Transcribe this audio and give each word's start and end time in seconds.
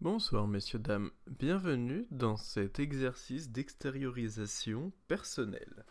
Bonsoir 0.00 0.46
messieurs, 0.46 0.78
dames, 0.78 1.10
bienvenue 1.26 2.06
dans 2.12 2.36
cet 2.36 2.78
exercice 2.78 3.50
d'extériorisation 3.50 4.92
personnelle. 5.08 5.84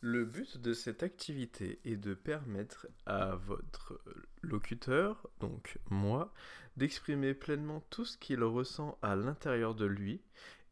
Le 0.00 0.24
but 0.24 0.58
de 0.58 0.72
cette 0.72 1.04
activité 1.04 1.78
est 1.84 1.96
de 1.96 2.14
permettre 2.14 2.88
à 3.06 3.36
votre 3.36 4.00
locuteur, 4.42 5.30
donc 5.38 5.78
moi, 5.90 6.34
d'exprimer 6.76 7.34
pleinement 7.34 7.84
tout 7.88 8.04
ce 8.04 8.18
qu'il 8.18 8.42
ressent 8.42 8.98
à 9.00 9.14
l'intérieur 9.14 9.76
de 9.76 9.86
lui 9.86 10.20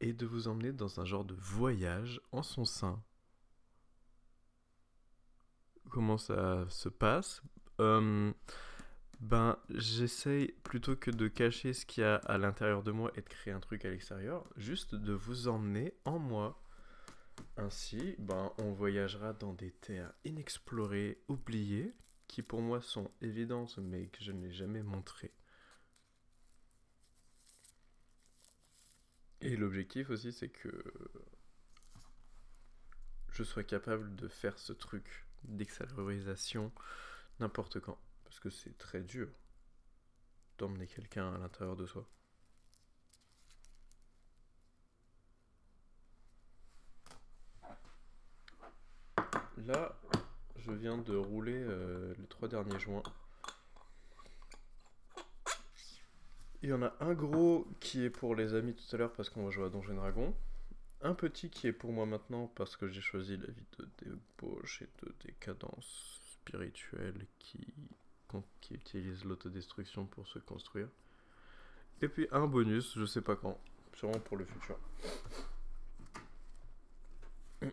et 0.01 0.13
de 0.13 0.27
vous 0.27 0.49
emmener 0.49 0.73
dans 0.73 0.99
un 0.99 1.05
genre 1.05 1.25
de 1.25 1.35
voyage 1.35 2.21
en 2.33 2.43
son 2.43 2.65
sein. 2.65 3.01
Comment 5.91 6.19
ça 6.19 6.67
se 6.69 6.89
passe? 6.89 7.41
Euh, 7.81 8.33
ben, 9.25 9.57
j'essaye 9.71 10.53
plutôt 10.65 10.97
que 10.97 11.11
de 11.11 11.29
cacher 11.29 11.73
ce 11.73 11.87
qu'il 11.87 12.03
y 12.03 12.05
a 12.05 12.17
à 12.17 12.37
l'intérieur 12.37 12.83
de 12.83 12.93
moi 12.93 13.11
et 13.17 13.23
de 13.23 13.29
créer 13.29 13.55
un 13.55 13.61
truc 13.61 13.87
à 13.87 13.91
l'extérieur, 13.91 14.45
juste 14.57 14.95
de 14.95 15.15
vous 15.15 15.49
emmener 15.49 15.95
en 16.05 16.19
moi. 16.19 16.63
Ainsi, 17.57 18.17
ben, 18.19 18.53
on 18.59 18.73
voyagera 18.73 19.33
dans 19.33 19.55
des 19.55 19.71
terres 19.71 20.13
inexplorées, 20.27 21.23
oubliées, 21.29 21.95
qui 22.29 22.43
pour 22.43 22.61
moi 22.61 22.83
sont 22.83 23.11
évidentes 23.23 23.79
mais 23.79 24.09
que 24.09 24.23
je 24.23 24.31
n'ai 24.31 24.53
jamais 24.53 24.83
montrées. 24.83 25.33
Et 29.41 29.57
l'objectif 29.57 30.11
aussi, 30.11 30.35
c'est 30.35 30.51
que 30.51 30.85
je 33.31 33.43
sois 33.43 33.65
capable 33.65 34.15
de 34.17 34.29
faire 34.29 34.59
ce 34.59 34.75
truc 34.75 35.27
d'extériorisation 35.45 36.73
n'importe 37.41 37.81
quand. 37.81 37.99
Parce 38.35 38.43
que 38.43 38.51
c'est 38.51 38.77
très 38.79 39.01
dur 39.01 39.29
d'emmener 40.59 40.89
quelqu'un 40.89 41.35
à 41.35 41.39
l'intérieur 41.39 41.77
de 41.77 41.87
soi. 41.87 42.05
Là, 49.59 49.97
je 50.57 50.73
viens 50.73 50.99
de 50.99 51.15
rouler 51.15 51.55
euh, 51.55 52.13
les 52.19 52.27
trois 52.27 52.49
derniers 52.49 52.81
joints. 52.81 53.05
Il 56.63 56.71
y 56.71 56.73
en 56.73 56.83
a 56.83 56.93
un 56.99 57.15
gros 57.15 57.69
qui 57.79 58.03
est 58.03 58.11
pour 58.11 58.35
les 58.35 58.55
amis 58.55 58.75
tout 58.75 58.97
à 58.97 58.99
l'heure 58.99 59.13
parce 59.13 59.31
qu'on 59.31 59.45
va 59.45 59.51
jouer 59.53 59.67
à 59.67 59.69
Donjon 59.69 59.95
Dragon. 59.95 60.35
Un 61.03 61.15
petit 61.15 61.51
qui 61.51 61.69
est 61.69 61.73
pour 61.73 61.93
moi 61.93 62.05
maintenant 62.05 62.49
parce 62.57 62.77
que 62.77 62.89
j'ai 62.89 63.01
choisi 63.01 63.37
la 63.37 63.47
vie 63.47 63.67
de 63.79 63.89
débauche 64.03 64.83
et 64.83 64.89
de 65.05 65.15
décadence 65.25 66.21
spirituelle 66.33 67.29
qui 67.39 67.73
qui 68.61 68.75
utilise 68.75 69.25
l'autodestruction 69.25 70.07
pour 70.07 70.27
se 70.27 70.39
construire. 70.39 70.89
Et 72.03 72.09
puis 72.09 72.27
un 72.33 72.47
bonus, 72.47 72.99
je 72.99 73.05
sais 73.05 73.23
pas 73.23 73.37
quand, 73.37 73.59
sûrement 73.95 74.19
pour 74.21 74.37
le 74.37 74.45
futur. 74.45 74.79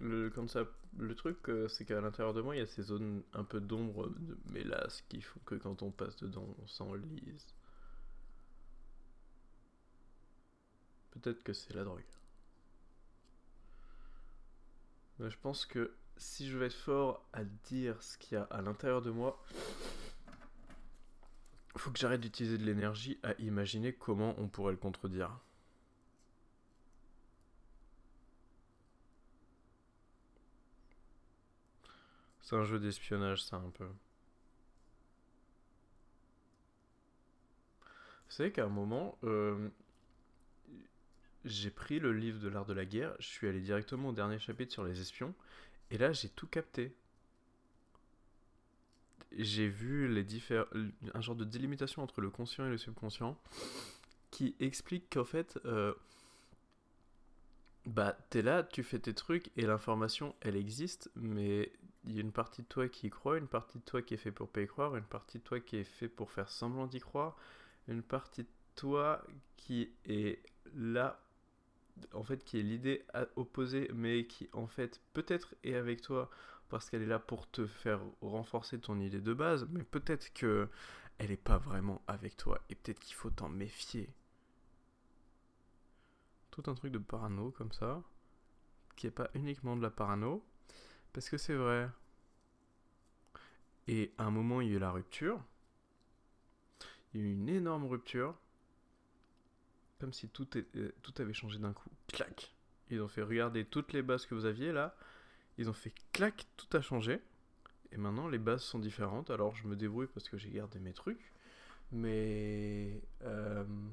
Le, 0.00 0.30
ça, 0.48 0.64
le 0.98 1.14
truc, 1.14 1.48
euh, 1.48 1.66
c'est 1.68 1.86
qu'à 1.86 1.98
l'intérieur 1.98 2.34
de 2.34 2.42
moi, 2.42 2.54
il 2.54 2.58
y 2.58 2.62
a 2.62 2.66
ces 2.66 2.82
zones 2.82 3.22
un 3.32 3.44
peu 3.44 3.58
d'ombre, 3.58 4.10
de 4.10 4.36
mélasse, 4.52 5.02
qui 5.08 5.22
font 5.22 5.40
que 5.46 5.54
quand 5.54 5.82
on 5.82 5.90
passe 5.90 6.16
dedans, 6.16 6.46
on 6.62 6.66
s'enlise. 6.66 7.46
Peut-être 11.12 11.42
que 11.42 11.54
c'est 11.54 11.72
la 11.74 11.84
drogue. 11.84 12.04
Mais 15.18 15.30
je 15.30 15.38
pense 15.38 15.64
que 15.64 15.90
si 16.24 16.48
je 16.48 16.56
vais 16.56 16.66
être 16.66 16.72
fort 16.72 17.22
à 17.34 17.44
dire 17.44 18.02
ce 18.02 18.16
qu'il 18.16 18.38
y 18.38 18.40
a 18.40 18.44
à 18.44 18.62
l'intérieur 18.62 19.02
de 19.02 19.10
moi, 19.10 19.38
faut 21.76 21.90
que 21.90 21.98
j'arrête 21.98 22.22
d'utiliser 22.22 22.56
de 22.56 22.64
l'énergie 22.64 23.18
à 23.22 23.34
imaginer 23.34 23.92
comment 23.92 24.34
on 24.38 24.48
pourrait 24.48 24.72
le 24.72 24.78
contredire. 24.78 25.38
C'est 32.40 32.56
un 32.56 32.64
jeu 32.64 32.78
d'espionnage, 32.78 33.42
ça, 33.42 33.56
un 33.56 33.70
peu. 33.70 33.84
Vous 33.84 33.92
savez 38.28 38.50
qu'à 38.50 38.64
un 38.64 38.68
moment, 38.68 39.18
euh, 39.24 39.68
j'ai 41.44 41.70
pris 41.70 42.00
le 42.00 42.12
livre 42.12 42.40
de 42.40 42.48
l'art 42.48 42.64
de 42.64 42.72
la 42.72 42.86
guerre, 42.86 43.14
je 43.18 43.26
suis 43.26 43.46
allé 43.46 43.60
directement 43.60 44.08
au 44.08 44.12
dernier 44.12 44.38
chapitre 44.38 44.72
sur 44.72 44.84
les 44.84 45.00
espions, 45.00 45.34
et 45.90 45.98
là, 45.98 46.12
j'ai 46.12 46.28
tout 46.28 46.46
capté. 46.46 46.94
J'ai 49.36 49.68
vu 49.68 50.08
les 50.08 50.22
différents, 50.22 50.66
un 51.12 51.20
genre 51.20 51.34
de 51.34 51.44
délimitation 51.44 52.02
entre 52.02 52.20
le 52.20 52.30
conscient 52.30 52.66
et 52.66 52.70
le 52.70 52.78
subconscient 52.78 53.36
qui 54.30 54.54
explique 54.60 55.12
qu'en 55.12 55.24
fait, 55.24 55.58
euh, 55.64 55.94
bah, 57.86 58.16
t'es 58.30 58.42
là, 58.42 58.62
tu 58.62 58.82
fais 58.82 58.98
tes 58.98 59.14
trucs 59.14 59.50
et 59.56 59.62
l'information, 59.62 60.34
elle 60.40 60.56
existe, 60.56 61.10
mais 61.16 61.72
il 62.04 62.14
y 62.14 62.18
a 62.18 62.20
une 62.20 62.32
partie 62.32 62.62
de 62.62 62.66
toi 62.66 62.88
qui 62.88 63.08
y 63.08 63.10
croit, 63.10 63.38
une 63.38 63.46
partie 63.46 63.78
de 63.78 63.84
toi 63.84 64.02
qui 64.02 64.14
est 64.14 64.18
fait 64.18 64.32
pour 64.32 64.48
pas 64.48 64.62
y 64.62 64.66
croire, 64.66 64.96
une 64.96 65.04
partie 65.04 65.38
de 65.38 65.44
toi 65.44 65.60
qui 65.60 65.76
est 65.76 65.84
fait 65.84 66.08
pour 66.08 66.30
faire 66.30 66.48
semblant 66.48 66.86
d'y 66.86 67.00
croire, 67.00 67.36
une 67.88 68.02
partie 68.02 68.42
de 68.42 68.48
toi 68.74 69.22
qui 69.56 69.90
est 70.06 70.40
là 70.74 71.20
en 72.12 72.24
fait 72.24 72.44
qui 72.44 72.58
est 72.58 72.62
l'idée 72.62 73.04
opposée 73.36 73.90
mais 73.94 74.26
qui 74.26 74.48
en 74.52 74.66
fait 74.66 75.00
peut-être 75.12 75.54
est 75.62 75.74
avec 75.74 76.00
toi 76.00 76.30
parce 76.68 76.90
qu'elle 76.90 77.02
est 77.02 77.06
là 77.06 77.18
pour 77.18 77.50
te 77.50 77.66
faire 77.66 78.00
renforcer 78.20 78.80
ton 78.80 78.98
idée 79.00 79.20
de 79.20 79.34
base 79.34 79.66
mais 79.70 79.84
peut-être 79.84 80.32
que 80.32 80.68
elle 81.18 81.30
est 81.30 81.36
pas 81.36 81.58
vraiment 81.58 82.02
avec 82.06 82.36
toi 82.36 82.60
et 82.68 82.74
peut-être 82.74 82.98
qu'il 82.98 83.14
faut 83.14 83.30
t'en 83.30 83.48
méfier. 83.48 84.12
Tout 86.50 86.64
un 86.66 86.74
truc 86.74 86.92
de 86.92 86.98
parano 86.98 87.50
comme 87.52 87.72
ça 87.72 88.02
qui 88.96 89.06
est 89.06 89.12
pas 89.12 89.30
uniquement 89.34 89.76
de 89.76 89.82
la 89.82 89.90
parano 89.90 90.44
parce 91.12 91.28
que 91.28 91.38
c'est 91.38 91.54
vrai. 91.54 91.88
Et 93.86 94.12
à 94.18 94.24
un 94.24 94.30
moment 94.30 94.60
il 94.60 94.68
y 94.68 94.72
a 94.72 94.76
eu 94.76 94.78
la 94.78 94.90
rupture. 94.90 95.40
Il 97.12 97.20
y 97.20 97.24
a 97.24 97.26
eu 97.26 97.32
une 97.32 97.48
énorme 97.48 97.86
rupture 97.86 98.36
comme 100.04 100.12
si 100.12 100.28
tout, 100.28 100.46
euh, 100.58 100.92
tout 101.00 101.14
avait 101.16 101.32
changé 101.32 101.58
d'un 101.58 101.72
coup. 101.72 101.88
Clac 102.08 102.54
Ils 102.90 103.00
ont 103.00 103.08
fait 103.08 103.22
regarder 103.22 103.64
toutes 103.64 103.94
les 103.94 104.02
bases 104.02 104.26
que 104.26 104.34
vous 104.34 104.44
aviez 104.44 104.70
là. 104.70 104.94
Ils 105.56 105.70
ont 105.70 105.72
fait 105.72 105.94
clac, 106.12 106.44
tout 106.58 106.66
a 106.76 106.82
changé. 106.82 107.22
Et 107.90 107.96
maintenant 107.96 108.28
les 108.28 108.36
bases 108.36 108.60
sont 108.60 108.78
différentes. 108.78 109.30
Alors 109.30 109.56
je 109.56 109.66
me 109.66 109.76
débrouille 109.76 110.08
parce 110.08 110.28
que 110.28 110.36
j'ai 110.36 110.50
gardé 110.50 110.78
mes 110.78 110.92
trucs. 110.92 111.32
Mais... 111.90 113.00
Euh, 113.22 113.64
vous 113.64 113.92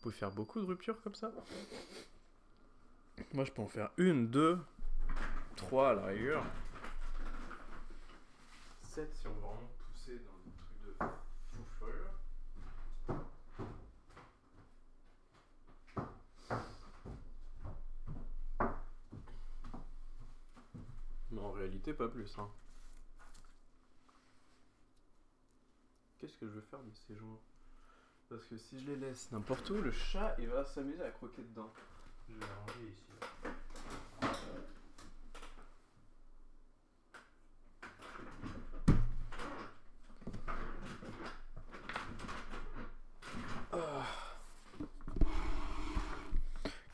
pouvez 0.00 0.14
faire 0.14 0.30
beaucoup 0.30 0.58
de 0.58 0.64
ruptures 0.64 1.02
comme 1.02 1.14
ça 1.14 1.34
Moi 3.34 3.44
je 3.44 3.52
peux 3.52 3.60
en 3.60 3.68
faire 3.68 3.90
une, 3.98 4.30
deux, 4.30 4.58
trois 5.54 5.90
à 5.90 5.92
la 5.92 6.06
rigueur. 6.06 6.42
Sept 8.84 9.14
si 9.14 9.26
on 9.26 9.34
veut 9.34 9.40
vraiment 9.40 9.70
pousser 9.78 10.18
dans 10.20 10.42
mais 21.32 21.40
en 21.40 21.51
réalité, 21.62 21.92
pas 21.94 22.08
plus. 22.08 22.36
Hein. 22.38 22.48
Qu'est-ce 26.18 26.36
que 26.36 26.46
je 26.46 26.52
veux 26.52 26.60
faire 26.60 26.80
de 26.80 26.90
ces 27.06 27.14
jours 27.14 27.40
Parce 28.28 28.44
que 28.46 28.56
si 28.56 28.80
je 28.80 28.90
les 28.90 28.96
laisse 28.96 29.30
n'importe 29.30 29.70
où, 29.70 29.74
le 29.74 29.92
chat 29.92 30.34
il 30.38 30.48
va 30.48 30.64
s'amuser 30.64 31.02
à 31.02 31.10
croquer 31.10 31.42
dedans. 31.42 31.72
Je 32.28 32.34
vais 32.34 32.44
ranger 32.44 32.92
ici. 32.92 33.02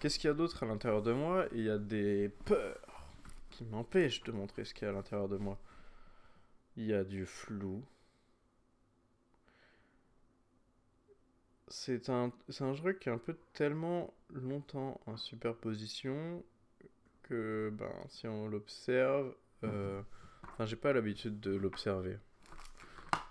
Qu'est-ce 0.00 0.18
qu'il 0.18 0.28
y 0.28 0.30
a 0.30 0.34
d'autre 0.34 0.62
à 0.62 0.66
l'intérieur 0.66 1.02
de 1.02 1.12
moi? 1.12 1.46
Il 1.52 1.64
y 1.64 1.70
a 1.70 1.76
des 1.76 2.30
peurs 2.44 2.87
qui 3.58 3.64
m'empêchent 3.64 4.22
de 4.22 4.30
montrer 4.30 4.64
ce 4.64 4.72
qu'il 4.72 4.84
y 4.84 4.86
a 4.86 4.90
à 4.90 4.94
l'intérieur 4.94 5.28
de 5.28 5.36
moi. 5.36 5.58
Il 6.76 6.86
y 6.86 6.94
a 6.94 7.02
du 7.02 7.26
flou. 7.26 7.84
C'est 11.66 12.08
un, 12.08 12.32
un 12.60 12.74
jeu 12.74 12.92
qui 12.92 13.08
est 13.08 13.12
un 13.12 13.18
peu 13.18 13.36
tellement 13.54 14.14
longtemps 14.32 15.00
en 15.06 15.16
superposition 15.16 16.44
que 17.24 17.70
ben, 17.72 17.92
si 18.08 18.28
on 18.28 18.46
l'observe, 18.46 19.34
euh, 19.64 20.02
enfin 20.44 20.64
j'ai 20.64 20.76
pas 20.76 20.92
l'habitude 20.92 21.40
de 21.40 21.56
l'observer. 21.56 22.16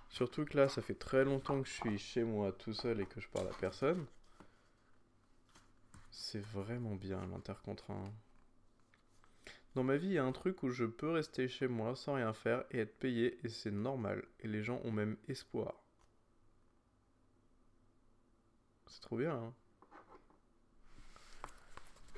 Surtout 0.09 0.43
que 0.43 0.57
là, 0.57 0.67
ça 0.67 0.81
fait 0.81 0.99
très 0.99 1.23
longtemps 1.23 1.61
que 1.61 1.69
je 1.69 1.73
suis 1.73 1.97
chez 1.97 2.25
moi 2.25 2.51
tout 2.51 2.73
seul 2.73 2.99
et 2.99 3.05
que 3.05 3.21
je 3.21 3.29
parle 3.29 3.47
à 3.47 3.53
personne. 3.61 4.05
C'est 6.11 6.43
vraiment 6.43 6.95
bien 6.95 7.25
l'intercontrat. 7.27 8.03
Dans 9.77 9.83
ma 9.83 9.97
vie, 9.97 10.07
il 10.07 10.13
y 10.13 10.17
a 10.17 10.25
un 10.25 10.31
truc 10.31 10.63
où 10.63 10.71
je 10.71 10.85
peux 10.85 11.11
rester 11.11 11.47
chez 11.47 11.67
moi 11.67 11.95
sans 11.95 12.15
rien 12.15 12.33
faire 12.33 12.65
et 12.71 12.79
être 12.79 12.97
payé, 12.97 13.37
et 13.43 13.47
c'est 13.47 13.69
normal. 13.69 14.25
Et 14.39 14.47
les 14.47 14.63
gens 14.63 14.81
ont 14.83 14.91
même 14.91 15.17
espoir. 15.27 15.75
C'est 18.87 19.01
trop 19.01 19.17
bien, 19.17 19.35
hein 19.35 19.53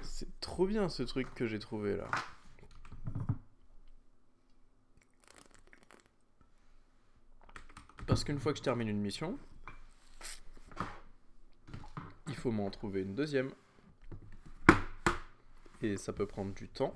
C'est 0.02 0.40
trop 0.40 0.68
bien 0.68 0.88
ce 0.88 1.04
truc 1.04 1.36
que 1.36 1.48
j'ai 1.48 1.60
trouvé 1.60 1.98
là. 1.98 2.10
Parce 8.08 8.24
qu'une 8.24 8.40
fois 8.40 8.54
que 8.54 8.60
je 8.60 8.64
termine 8.64 8.88
une 8.88 9.02
mission, 9.02 9.38
il 12.28 12.36
faut 12.38 12.52
m'en 12.52 12.70
trouver 12.70 13.02
une 13.02 13.16
deuxième. 13.16 13.52
Et 15.82 15.98
ça 15.98 16.14
peut 16.14 16.26
prendre 16.26 16.54
du 16.54 16.70
temps. 16.70 16.96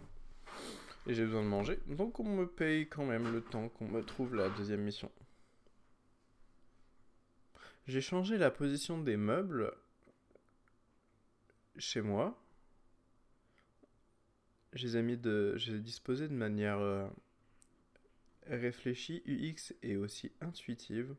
Et 1.08 1.14
j'ai 1.14 1.26
besoin 1.26 1.44
de 1.44 1.48
manger. 1.48 1.80
Donc 1.88 2.20
on 2.20 2.24
me 2.24 2.46
paye 2.46 2.88
quand 2.88 3.06
même 3.06 3.32
le 3.32 3.42
temps 3.42 3.70
qu'on 3.70 3.88
me 3.88 4.02
trouve 4.02 4.36
la 4.36 4.50
deuxième 4.50 4.82
mission. 4.82 5.12
J'ai 7.88 8.02
changé 8.02 8.38
la 8.38 8.50
position 8.50 8.98
des 8.98 9.18
meubles 9.18 9.74
chez 11.78 12.02
moi. 12.02 12.40
Je 14.72 14.88
les 14.88 14.98
ai 14.98 15.02
mis 15.02 15.18
de. 15.18 15.58
Je 15.58 15.72
les 15.72 15.78
ai 15.78 15.82
disposés 15.82 16.28
de 16.30 16.34
manière 16.34 16.80
euh, 16.80 17.08
réfléchie, 18.48 19.22
UX 19.26 19.74
et 19.84 19.98
aussi 19.98 20.32
intuitive. 20.40 21.16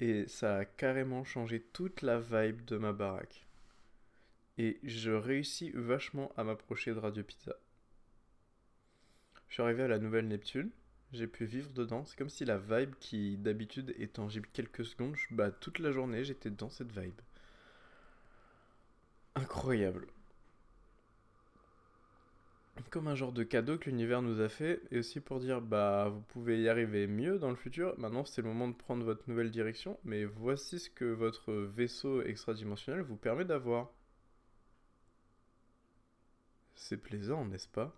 Et 0.00 0.26
ça 0.26 0.58
a 0.58 0.64
carrément 0.64 1.24
changé 1.24 1.60
toute 1.60 2.02
la 2.02 2.18
vibe 2.18 2.64
de 2.64 2.76
ma 2.76 2.92
baraque. 2.92 3.46
Et 4.58 4.80
je 4.82 5.12
réussis 5.12 5.70
vachement 5.70 6.32
à 6.36 6.44
m'approcher 6.44 6.92
de 6.92 6.98
Radio 6.98 7.22
Pizza. 7.22 7.56
Je 9.54 9.58
suis 9.58 9.62
arrivé 9.62 9.84
à 9.84 9.86
la 9.86 10.00
nouvelle 10.00 10.26
Neptune, 10.26 10.68
j'ai 11.12 11.28
pu 11.28 11.44
vivre 11.44 11.70
dedans. 11.70 12.04
C'est 12.04 12.18
comme 12.18 12.28
si 12.28 12.44
la 12.44 12.58
vibe 12.58 12.96
qui 12.98 13.36
d'habitude 13.36 13.94
est 14.00 14.14
tangible 14.14 14.48
quelques 14.52 14.84
secondes, 14.84 15.14
bah, 15.30 15.52
toute 15.52 15.78
la 15.78 15.92
journée 15.92 16.24
j'étais 16.24 16.50
dans 16.50 16.70
cette 16.70 16.90
vibe. 16.90 17.20
Incroyable 19.36 20.08
comme 22.90 23.06
un 23.06 23.14
genre 23.14 23.30
de 23.30 23.44
cadeau 23.44 23.78
que 23.78 23.90
l'univers 23.90 24.22
nous 24.22 24.40
a 24.40 24.48
fait, 24.48 24.82
et 24.90 24.98
aussi 24.98 25.20
pour 25.20 25.38
dire 25.38 25.60
bah 25.60 26.08
vous 26.08 26.20
pouvez 26.22 26.60
y 26.60 26.68
arriver 26.68 27.06
mieux 27.06 27.38
dans 27.38 27.50
le 27.50 27.56
futur, 27.56 27.96
maintenant 27.96 28.24
c'est 28.24 28.42
le 28.42 28.48
moment 28.48 28.66
de 28.66 28.74
prendre 28.74 29.04
votre 29.04 29.28
nouvelle 29.28 29.52
direction, 29.52 30.00
mais 30.02 30.24
voici 30.24 30.80
ce 30.80 30.90
que 30.90 31.04
votre 31.04 31.52
vaisseau 31.52 32.22
extradimensionnel 32.22 33.02
vous 33.02 33.16
permet 33.16 33.44
d'avoir. 33.44 33.92
C'est 36.76 36.98
plaisant, 36.98 37.44
n'est-ce 37.44 37.68
pas? 37.68 37.96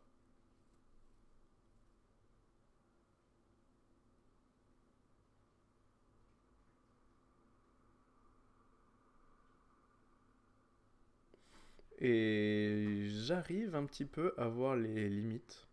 Et 11.99 13.07
j'arrive 13.09 13.75
un 13.75 13.87
petit 13.87 14.05
peu 14.05 14.35
à 14.37 14.49
voir 14.49 14.77
les 14.77 15.09
limites. 15.09 15.67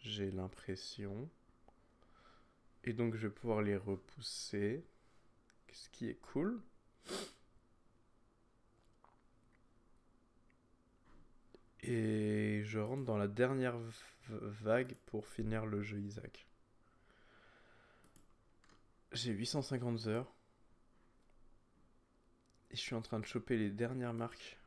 J'ai 0.00 0.30
l'impression. 0.30 1.28
Et 2.84 2.92
donc 2.92 3.14
je 3.14 3.28
vais 3.28 3.34
pouvoir 3.34 3.62
les 3.62 3.76
repousser. 3.76 4.84
Ce 5.72 5.88
qui 5.90 6.08
est 6.08 6.20
cool? 6.20 6.60
Et 11.82 12.62
je 12.64 12.78
rentre 12.80 13.04
dans 13.04 13.16
la 13.16 13.28
dernière 13.28 13.78
vague 14.28 14.94
pour 15.06 15.26
finir 15.26 15.64
le 15.64 15.82
jeu 15.82 16.00
Isaac. 16.00 16.46
J'ai 19.12 19.32
850 19.32 20.06
heures. 20.08 20.34
Et 22.70 22.76
je 22.76 22.80
suis 22.80 22.94
en 22.94 23.00
train 23.00 23.20
de 23.20 23.24
choper 23.24 23.56
les 23.56 23.70
dernières 23.70 24.12
marques 24.12 24.57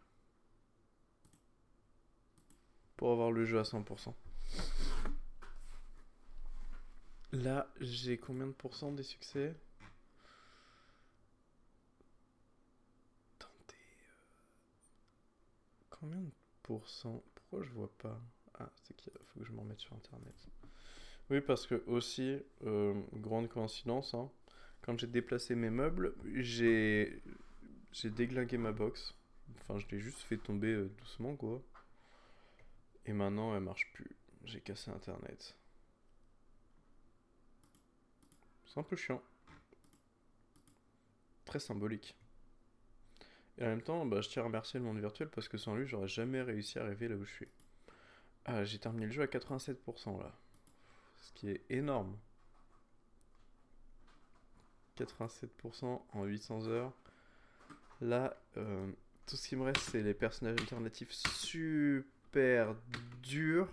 pour 3.01 3.11
avoir 3.13 3.31
le 3.31 3.45
jeu 3.45 3.57
à 3.57 3.63
100%. 3.63 4.15
Là, 7.33 7.67
j'ai 7.79 8.17
combien 8.17 8.45
de 8.47 8.51
pourcents 8.51 8.91
des 8.91 9.01
succès? 9.01 9.55
Attendez. 13.39 13.75
Euh, 14.07 15.85
combien 15.89 16.21
de 16.21 16.31
pourcents? 16.63 17.23
Pourquoi 17.35 17.63
je 17.63 17.71
vois 17.71 17.91
pas? 17.97 18.21
Ah, 18.59 18.69
c'est 18.83 18.95
qu'il 18.95 19.11
faut 19.13 19.39
que 19.39 19.45
je 19.45 19.51
m'en 19.51 19.63
mette 19.63 19.79
sur 19.79 19.93
internet. 19.95 20.35
Oui, 21.29 21.41
parce 21.41 21.65
que 21.67 21.83
aussi, 21.87 22.37
euh, 22.65 22.93
grande 23.13 23.49
coïncidence, 23.49 24.13
hein, 24.13 24.29
quand 24.81 24.99
j'ai 24.99 25.07
déplacé 25.07 25.55
mes 25.55 25.69
meubles, 25.69 26.13
j'ai 26.35 27.23
j'ai 27.93 28.09
déglingué 28.09 28.57
ma 28.57 28.71
box. 28.71 29.15
Enfin, 29.61 29.79
je 29.79 29.87
l'ai 29.91 29.99
juste 29.99 30.19
fait 30.19 30.37
tomber 30.37 30.69
euh, 30.73 30.89
doucement, 30.99 31.35
quoi. 31.35 31.61
Et 33.05 33.13
maintenant, 33.13 33.55
elle 33.55 33.63
marche 33.63 33.91
plus. 33.93 34.15
J'ai 34.45 34.61
cassé 34.61 34.91
Internet. 34.91 35.55
C'est 38.65 38.79
un 38.79 38.83
peu 38.83 38.95
chiant. 38.95 39.21
Très 41.45 41.59
symbolique. 41.59 42.15
Et 43.57 43.63
en 43.63 43.67
même 43.67 43.81
temps, 43.81 44.05
bah, 44.05 44.21
je 44.21 44.29
tiens 44.29 44.43
à 44.43 44.45
remercier 44.45 44.79
le 44.79 44.85
monde 44.85 44.99
virtuel 44.99 45.29
parce 45.29 45.47
que 45.47 45.57
sans 45.57 45.75
lui, 45.75 45.85
j'aurais 45.85 46.07
jamais 46.07 46.41
réussi 46.41 46.79
à 46.79 46.83
arriver 46.83 47.07
là 47.07 47.15
où 47.15 47.25
je 47.25 47.31
suis. 47.31 47.47
Ah, 48.45 48.63
j'ai 48.63 48.79
terminé 48.79 49.05
le 49.05 49.11
jeu 49.11 49.21
à 49.21 49.27
87% 49.27 50.19
là. 50.19 50.31
Ce 51.21 51.31
qui 51.33 51.49
est 51.49 51.61
énorme. 51.69 52.17
87% 54.97 56.01
en 56.13 56.23
800 56.23 56.67
heures. 56.67 56.93
Là, 57.99 58.35
euh, 58.57 58.91
tout 59.27 59.35
ce 59.35 59.47
qui 59.47 59.55
me 59.55 59.63
reste, 59.63 59.81
c'est 59.91 60.01
les 60.01 60.13
personnages 60.13 60.59
alternatifs 60.59 61.11
super 61.11 62.03
dur. 63.23 63.67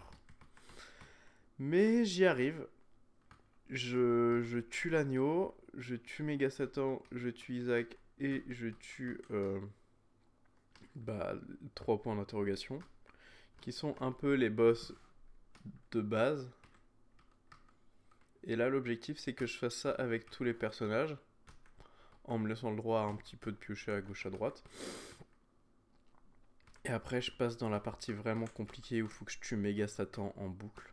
Mais 1.58 2.04
j'y 2.04 2.24
arrive. 2.24 2.66
Je, 3.70 4.42
je 4.42 4.58
tue 4.58 4.88
l'agneau, 4.88 5.54
je 5.76 5.94
tue 5.94 6.22
Méga 6.22 6.48
Satan, 6.48 7.02
je 7.12 7.28
tue 7.28 7.56
Isaac 7.56 7.98
et 8.18 8.42
je 8.48 8.68
tue 8.68 9.20
euh, 9.30 9.60
bah, 10.94 11.34
trois 11.74 12.00
points 12.00 12.16
d'interrogation 12.16 12.80
qui 13.60 13.72
sont 13.72 13.94
un 14.00 14.12
peu 14.12 14.34
les 14.34 14.48
boss 14.48 14.94
de 15.90 16.00
base. 16.00 16.50
Et 18.44 18.56
là, 18.56 18.70
l'objectif, 18.70 19.18
c'est 19.18 19.34
que 19.34 19.44
je 19.46 19.58
fasse 19.58 19.74
ça 19.74 19.90
avec 19.90 20.30
tous 20.30 20.44
les 20.44 20.54
personnages 20.54 21.16
en 22.24 22.38
me 22.38 22.48
laissant 22.48 22.70
le 22.70 22.76
droit 22.76 23.00
à 23.00 23.04
un 23.04 23.16
petit 23.16 23.36
peu 23.36 23.50
de 23.52 23.56
piocher 23.56 23.92
à 23.92 24.00
gauche 24.00 24.24
à 24.26 24.30
droite. 24.30 24.62
Et 26.84 26.90
après, 26.90 27.20
je 27.20 27.32
passe 27.32 27.56
dans 27.56 27.68
la 27.68 27.80
partie 27.80 28.12
vraiment 28.12 28.46
compliquée 28.46 29.02
où 29.02 29.06
il 29.06 29.10
faut 29.10 29.24
que 29.24 29.32
je 29.32 29.40
tue 29.40 29.56
Méga 29.56 29.88
Satan 29.88 30.32
en 30.36 30.48
boucle. 30.48 30.92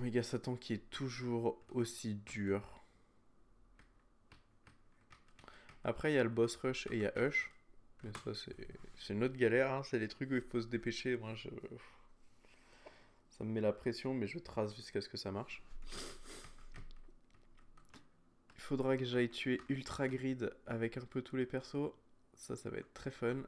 Méga 0.00 0.22
Satan 0.22 0.56
qui 0.56 0.74
est 0.74 0.90
toujours 0.90 1.62
aussi 1.70 2.14
dur. 2.14 2.80
Après, 5.84 6.12
il 6.12 6.14
y 6.14 6.18
a 6.18 6.24
le 6.24 6.30
boss 6.30 6.56
rush 6.56 6.86
et 6.88 6.96
il 6.96 7.00
y 7.00 7.06
a 7.06 7.18
Hush. 7.18 7.50
Mais 8.02 8.12
ça, 8.24 8.32
c'est 8.34 9.12
une 9.12 9.24
autre 9.24 9.36
galère. 9.36 9.72
Hein. 9.72 9.82
C'est 9.82 9.98
des 9.98 10.08
trucs 10.08 10.30
où 10.30 10.34
il 10.34 10.42
faut 10.42 10.60
se 10.60 10.68
dépêcher. 10.68 11.16
Moi. 11.16 11.34
Ça 13.30 13.44
me 13.44 13.50
met 13.50 13.60
la 13.60 13.72
pression, 13.72 14.14
mais 14.14 14.26
je 14.26 14.38
trace 14.38 14.74
jusqu'à 14.76 15.00
ce 15.00 15.08
que 15.08 15.16
ça 15.16 15.32
marche. 15.32 15.62
Il 18.56 18.60
faudra 18.60 18.96
que 18.96 19.04
j'aille 19.04 19.30
tuer 19.30 19.60
Ultra 19.68 20.08
Grid 20.08 20.54
avec 20.66 20.96
un 20.96 21.04
peu 21.04 21.22
tous 21.22 21.36
les 21.36 21.46
persos. 21.46 21.92
Ça, 22.40 22.56
ça 22.56 22.70
va 22.70 22.78
être 22.78 22.94
très 22.94 23.10
fun. 23.10 23.42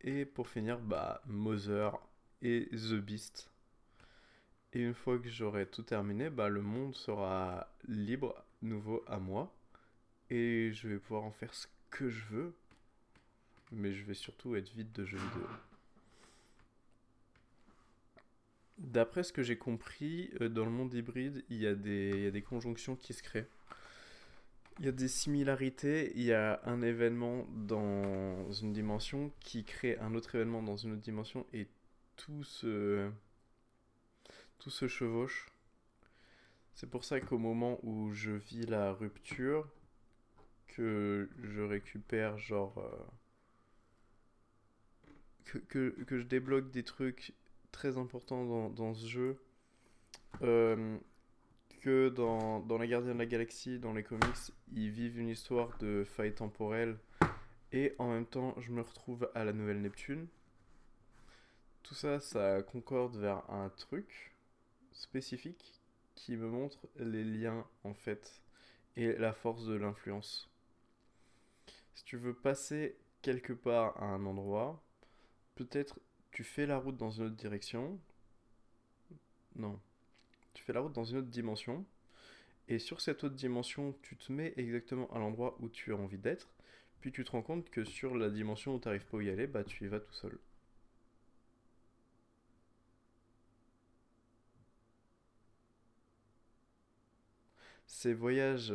Et 0.00 0.24
pour 0.24 0.48
finir, 0.48 0.78
bah, 0.78 1.20
Mother 1.26 1.98
et 2.40 2.66
The 2.72 2.94
Beast. 2.94 3.50
Et 4.72 4.80
une 4.80 4.94
fois 4.94 5.18
que 5.18 5.28
j'aurai 5.28 5.66
tout 5.66 5.82
terminé, 5.82 6.30
bah, 6.30 6.48
le 6.48 6.62
monde 6.62 6.94
sera 6.94 7.70
libre, 7.86 8.42
nouveau 8.62 9.04
à 9.06 9.18
moi. 9.18 9.54
Et 10.30 10.72
je 10.72 10.88
vais 10.88 10.98
pouvoir 10.98 11.24
en 11.24 11.30
faire 11.30 11.52
ce 11.52 11.66
que 11.90 12.08
je 12.08 12.24
veux. 12.30 12.54
Mais 13.70 13.92
je 13.92 14.02
vais 14.04 14.14
surtout 14.14 14.56
être 14.56 14.72
vide 14.72 14.92
de 14.92 15.04
jeux 15.04 15.18
vidéo. 15.18 15.46
D'après 18.78 19.24
ce 19.24 19.32
que 19.34 19.42
j'ai 19.42 19.58
compris, 19.58 20.30
euh, 20.40 20.48
dans 20.48 20.64
le 20.64 20.70
monde 20.70 20.94
hybride, 20.94 21.44
il 21.50 21.58
y, 21.58 21.66
a 21.66 21.74
des, 21.74 22.12
il 22.14 22.20
y 22.22 22.26
a 22.26 22.30
des 22.30 22.42
conjonctions 22.42 22.96
qui 22.96 23.12
se 23.12 23.22
créent. 23.22 23.48
Il 24.78 24.86
y 24.86 24.88
a 24.88 24.92
des 24.92 25.08
similarités. 25.08 26.12
Il 26.14 26.22
y 26.22 26.32
a 26.32 26.60
un 26.64 26.82
événement 26.82 27.46
dans 27.50 28.50
une 28.52 28.72
dimension 28.72 29.32
qui 29.40 29.64
crée 29.64 29.98
un 29.98 30.14
autre 30.14 30.34
événement 30.34 30.62
dans 30.62 30.76
une 30.76 30.92
autre 30.92 31.02
dimension 31.02 31.46
et 31.52 31.66
tout 32.16 32.44
se, 32.44 33.10
tout 34.58 34.70
se 34.70 34.88
chevauche. 34.88 35.50
C'est 36.74 36.88
pour 36.88 37.04
ça 37.04 37.20
qu'au 37.20 37.38
moment 37.38 37.80
où 37.82 38.12
je 38.12 38.30
vis 38.30 38.66
la 38.66 38.92
rupture, 38.92 39.68
que 40.68 41.28
je 41.42 41.62
récupère 41.62 42.38
genre 42.38 42.78
que, 45.44 45.58
que, 45.58 45.90
que 46.04 46.18
je 46.18 46.24
débloque 46.24 46.70
des 46.70 46.84
trucs 46.84 47.34
très 47.72 47.98
importants 47.98 48.44
dans, 48.44 48.70
dans 48.70 48.94
ce 48.94 49.06
jeu. 49.06 49.40
Euh, 50.42 50.98
dans, 51.88 52.60
dans 52.60 52.78
Les 52.78 52.88
Gardiens 52.88 53.14
de 53.14 53.18
la 53.18 53.26
Galaxie, 53.26 53.78
dans 53.78 53.92
les 53.92 54.02
comics, 54.02 54.52
ils 54.72 54.90
vivent 54.90 55.18
une 55.18 55.28
histoire 55.28 55.76
de 55.78 56.04
faille 56.04 56.34
temporelle. 56.34 56.98
Et 57.72 57.94
en 57.98 58.10
même 58.10 58.26
temps, 58.26 58.54
je 58.58 58.72
me 58.72 58.80
retrouve 58.80 59.30
à 59.34 59.44
la 59.44 59.52
Nouvelle 59.52 59.80
Neptune. 59.80 60.26
Tout 61.82 61.94
ça, 61.94 62.20
ça 62.20 62.62
concorde 62.62 63.16
vers 63.16 63.48
un 63.50 63.70
truc 63.70 64.34
spécifique 64.92 65.80
qui 66.14 66.36
me 66.36 66.48
montre 66.48 66.86
les 66.96 67.24
liens 67.24 67.66
en 67.84 67.94
fait 67.94 68.42
et 68.96 69.12
la 69.12 69.32
force 69.32 69.66
de 69.66 69.74
l'influence. 69.74 70.50
Si 71.94 72.04
tu 72.04 72.16
veux 72.16 72.34
passer 72.34 72.96
quelque 73.22 73.52
part 73.52 73.96
à 74.02 74.06
un 74.06 74.26
endroit, 74.26 74.82
peut-être 75.54 76.00
tu 76.30 76.44
fais 76.44 76.66
la 76.66 76.78
route 76.78 76.96
dans 76.96 77.10
une 77.10 77.24
autre 77.24 77.36
direction. 77.36 77.98
Non. 79.56 79.80
Fais 80.68 80.74
la 80.74 80.80
route 80.80 80.92
dans 80.92 81.04
une 81.06 81.16
autre 81.16 81.28
dimension. 81.28 81.86
Et 82.68 82.78
sur 82.78 83.00
cette 83.00 83.24
autre 83.24 83.34
dimension, 83.34 83.96
tu 84.02 84.18
te 84.18 84.30
mets 84.30 84.52
exactement 84.58 85.10
à 85.14 85.18
l'endroit 85.18 85.56
où 85.60 85.70
tu 85.70 85.94
as 85.94 85.96
envie 85.96 86.18
d'être. 86.18 86.46
Puis 87.00 87.10
tu 87.10 87.24
te 87.24 87.30
rends 87.30 87.40
compte 87.40 87.70
que 87.70 87.84
sur 87.84 88.14
la 88.14 88.28
dimension 88.28 88.74
où 88.74 88.78
tu 88.78 88.86
n'arrives 88.86 89.06
pas 89.06 89.18
à 89.18 89.22
y 89.22 89.30
aller, 89.30 89.46
bah 89.46 89.64
tu 89.64 89.86
y 89.86 89.88
vas 89.88 89.98
tout 89.98 90.12
seul. 90.12 90.38
Ces 97.86 98.12
voyages 98.12 98.74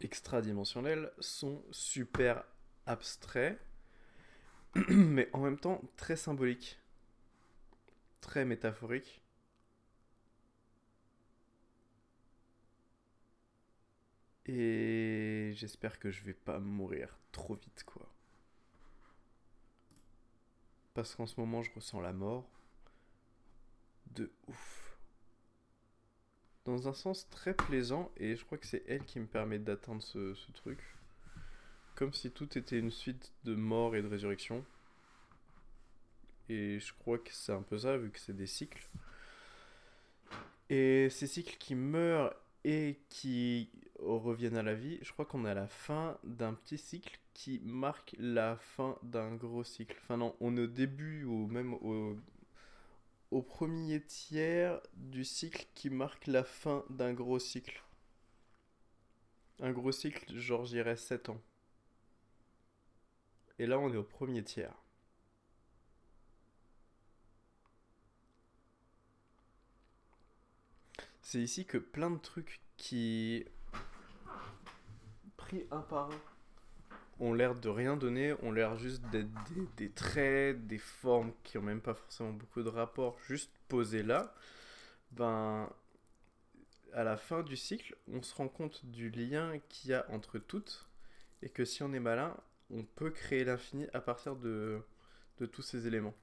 extradimensionnels 0.00 1.12
sont 1.18 1.62
super 1.72 2.42
abstraits, 2.86 3.60
mais 4.88 5.28
en 5.34 5.40
même 5.40 5.58
temps 5.58 5.82
très 5.98 6.16
symboliques, 6.16 6.78
très 8.22 8.46
métaphoriques. 8.46 9.23
Et 14.46 15.52
j'espère 15.54 15.98
que 15.98 16.10
je 16.10 16.22
vais 16.22 16.34
pas 16.34 16.58
mourir 16.58 17.16
trop 17.32 17.54
vite, 17.54 17.84
quoi. 17.84 18.06
Parce 20.92 21.14
qu'en 21.14 21.26
ce 21.26 21.40
moment, 21.40 21.62
je 21.62 21.72
ressens 21.74 22.00
la 22.00 22.12
mort 22.12 22.48
de 24.14 24.30
ouf. 24.46 24.96
Dans 26.64 26.88
un 26.88 26.94
sens 26.94 27.28
très 27.30 27.54
plaisant, 27.54 28.10
et 28.16 28.36
je 28.36 28.44
crois 28.44 28.58
que 28.58 28.66
c'est 28.66 28.84
elle 28.86 29.04
qui 29.04 29.18
me 29.18 29.26
permet 29.26 29.58
d'atteindre 29.58 30.02
ce, 30.02 30.34
truc. 30.52 30.78
Comme 31.94 32.12
si 32.12 32.30
tout 32.30 32.58
était 32.58 32.78
une 32.78 32.90
suite 32.90 33.32
de 33.44 33.54
mort 33.54 33.96
et 33.96 34.02
de 34.02 34.08
résurrection. 34.08 34.64
Et 36.48 36.78
je 36.78 36.92
crois 36.94 37.18
que 37.18 37.32
c'est 37.32 37.52
un 37.52 37.62
peu 37.62 37.78
ça, 37.78 37.96
vu 37.96 38.10
que 38.10 38.18
c'est 38.18 38.36
des 38.36 38.46
cycles. 38.46 38.88
Et 40.70 41.08
ces 41.10 41.26
cycles 41.26 41.56
qui 41.58 41.74
meurent 41.74 42.34
et 42.64 42.98
qui 43.08 43.70
reviennent 43.98 44.56
à 44.56 44.62
la 44.62 44.74
vie, 44.74 44.98
je 45.02 45.12
crois 45.12 45.24
qu'on 45.24 45.44
est 45.44 45.50
à 45.50 45.54
la 45.54 45.68
fin 45.68 46.18
d'un 46.24 46.54
petit 46.54 46.78
cycle 46.78 47.18
qui 47.34 47.60
marque 47.64 48.14
la 48.18 48.56
fin 48.56 48.98
d'un 49.02 49.34
gros 49.34 49.64
cycle. 49.64 49.96
Enfin 50.02 50.16
non, 50.16 50.36
on 50.40 50.56
est 50.56 50.62
au 50.62 50.66
début 50.66 51.24
ou 51.24 51.46
même 51.46 51.74
au, 51.74 52.16
au 53.30 53.42
premier 53.42 54.00
tiers 54.00 54.80
du 54.94 55.24
cycle 55.24 55.66
qui 55.74 55.90
marque 55.90 56.26
la 56.26 56.44
fin 56.44 56.84
d'un 56.90 57.12
gros 57.12 57.38
cycle. 57.38 57.82
Un 59.60 59.72
gros 59.72 59.92
cycle, 59.92 60.36
genre 60.38 60.64
j'irais 60.64 60.96
7 60.96 61.30
ans. 61.30 61.40
Et 63.58 63.66
là 63.66 63.78
on 63.78 63.92
est 63.92 63.96
au 63.96 64.04
premier 64.04 64.44
tiers. 64.44 64.74
C'est 71.22 71.40
ici 71.40 71.64
que 71.66 71.78
plein 71.78 72.10
de 72.10 72.18
trucs 72.18 72.60
qui, 72.76 73.44
un 75.70 75.80
par 75.80 76.10
un, 76.10 76.18
ont 77.20 77.32
l'air 77.32 77.54
de 77.54 77.68
rien 77.68 77.96
donner, 77.96 78.34
ont 78.42 78.52
l'air 78.52 78.76
juste 78.76 79.02
d'être 79.10 79.30
des, 79.54 79.66
des 79.76 79.90
traits, 79.90 80.66
des 80.66 80.78
formes 80.78 81.32
qui 81.42 81.58
ont 81.58 81.62
même 81.62 81.80
pas 81.80 81.94
forcément 81.94 82.32
beaucoup 82.32 82.62
de 82.62 82.68
rapport, 82.68 83.18
juste 83.26 83.50
posés 83.68 84.02
là, 84.02 84.34
ben, 85.12 85.70
à 86.92 87.04
la 87.04 87.16
fin 87.16 87.42
du 87.42 87.56
cycle, 87.56 87.96
on 88.12 88.22
se 88.22 88.34
rend 88.34 88.48
compte 88.48 88.84
du 88.86 89.10
lien 89.10 89.58
qu'il 89.68 89.90
y 89.90 89.94
a 89.94 90.06
entre 90.10 90.38
toutes, 90.38 90.88
et 91.42 91.48
que 91.48 91.64
si 91.64 91.82
on 91.82 91.92
est 91.92 92.00
malin, 92.00 92.36
on 92.70 92.82
peut 92.84 93.10
créer 93.10 93.44
l'infini 93.44 93.86
à 93.92 94.00
partir 94.00 94.36
de, 94.36 94.80
de 95.38 95.46
tous 95.46 95.62
ces 95.62 95.86
éléments. 95.86 96.14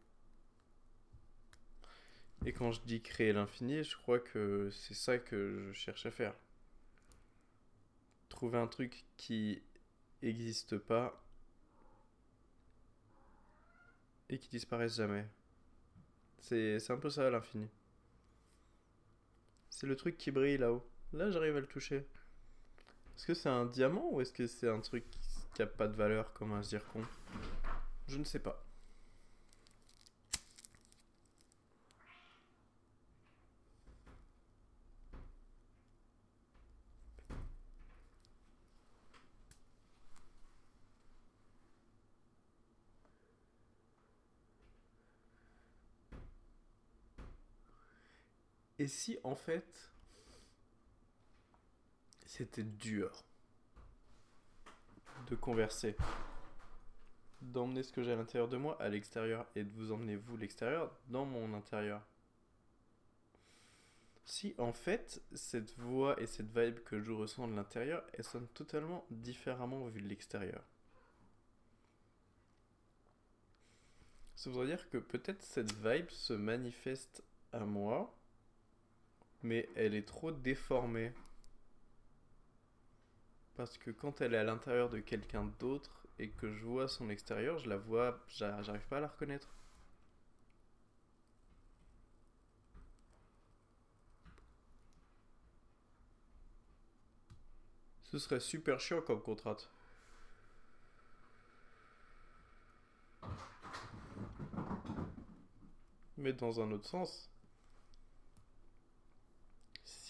Et 2.46 2.54
quand 2.54 2.72
je 2.72 2.82
dis 2.82 3.02
créer 3.02 3.34
l'infini, 3.34 3.84
je 3.84 3.96
crois 3.98 4.20
que 4.20 4.70
c'est 4.72 4.96
ça 4.96 5.18
que 5.20 5.70
je 5.72 5.74
cherche 5.74 6.06
à 6.06 6.12
faire. 6.12 6.34
Trouver 8.32 8.58
un 8.58 8.68
truc 8.68 9.04
qui 9.18 9.62
n'existe 10.24 10.78
pas 10.78 11.22
et 14.30 14.40
qui 14.40 14.48
disparaisse 14.48 14.96
jamais. 14.96 15.28
C'est 16.40 16.90
un 16.90 16.98
peu 16.98 17.10
ça 17.10 17.30
l'infini. 17.30 17.68
C'est 19.70 19.86
le 19.86 19.98
truc 19.98 20.18
qui 20.18 20.32
brille 20.32 20.58
là-haut. 20.58 20.90
Là, 21.12 21.30
j'arrive 21.30 21.58
à 21.58 21.60
le 21.60 21.68
toucher. 21.68 21.98
Est-ce 23.18 23.28
que 23.28 23.34
c'est 23.34 23.50
un 23.50 23.66
diamant 23.66 24.10
ou 24.12 24.22
est-ce 24.22 24.32
que 24.32 24.48
c'est 24.48 24.70
un 24.70 24.80
truc 24.80 25.04
qui 25.54 25.62
a 25.62 25.68
pas 25.68 25.90
de 25.90 25.96
valeur 25.96 26.32
comme 26.34 26.54
un 26.54 26.64
zircon? 26.64 27.04
Je 28.08 28.18
ne 28.18 28.24
sais 28.24 28.40
pas. 28.40 28.66
Et 48.82 48.88
si 48.88 49.20
en 49.24 49.36
fait 49.36 49.92
c'était 52.26 52.64
dur 52.64 53.24
de 55.30 55.36
converser, 55.36 55.96
d'emmener 57.44 57.84
ce 57.84 57.94
que 57.94 58.02
j'ai 58.02 58.14
à 58.14 58.16
l'intérieur 58.16 58.50
de 58.50 58.58
moi 58.58 58.82
à 58.82 58.90
l'extérieur 58.90 59.46
et 59.56 59.64
de 59.64 59.72
vous 59.74 59.92
emmener 59.92 60.16
vous 60.16 60.36
l'extérieur 60.36 60.92
dans 61.10 61.26
mon 61.26 61.54
intérieur? 61.54 62.02
Si 64.26 64.56
en 64.58 64.74
fait 64.74 65.22
cette 65.36 65.78
voix 65.78 66.20
et 66.20 66.26
cette 66.26 66.50
vibe 66.50 66.80
que 66.80 67.04
je 67.04 67.12
ressens 67.12 67.48
de 67.50 67.54
l'intérieur, 67.54 68.04
elles 68.14 68.24
sonnent 68.24 68.48
totalement 68.48 69.06
différemment 69.12 69.86
vu 69.90 70.02
de 70.02 70.08
l'extérieur. 70.08 70.64
Ça 74.34 74.50
voudrait 74.50 74.66
dire 74.66 74.90
que 74.90 74.98
peut-être 74.98 75.44
cette 75.44 75.72
vibe 75.72 76.10
se 76.10 76.34
manifeste 76.34 77.24
à 77.52 77.60
moi 77.60 78.12
mais 79.44 79.70
elle 79.76 79.96
est 79.96 80.08
trop 80.08 80.32
déformée. 80.32 81.12
Parce 83.56 83.78
que 83.78 83.92
quand 83.92 84.20
elle 84.20 84.34
est 84.34 84.38
à 84.40 84.44
l'intérieur 84.44 84.90
de 84.90 85.00
quelqu'un 85.00 85.50
d'autre 85.58 86.06
et 86.20 86.28
que 86.32 86.52
je 86.54 86.66
vois 86.66 86.90
son 86.90 87.10
extérieur, 87.10 87.60
je 87.60 87.70
la 87.70 87.78
vois, 87.78 88.20
j'a- 88.28 88.62
j'arrive 88.62 88.86
pas 88.90 88.98
à 88.98 89.00
la 89.00 89.08
reconnaître. 89.08 89.48
Ce 98.04 98.20
serait 98.20 98.40
super 98.40 98.80
chiant 98.80 99.02
comme 99.02 99.24
contrainte. 99.24 99.72
Mais 106.18 106.32
dans 106.32 106.62
un 106.62 106.72
autre 106.72 106.88
sens, 106.88 107.30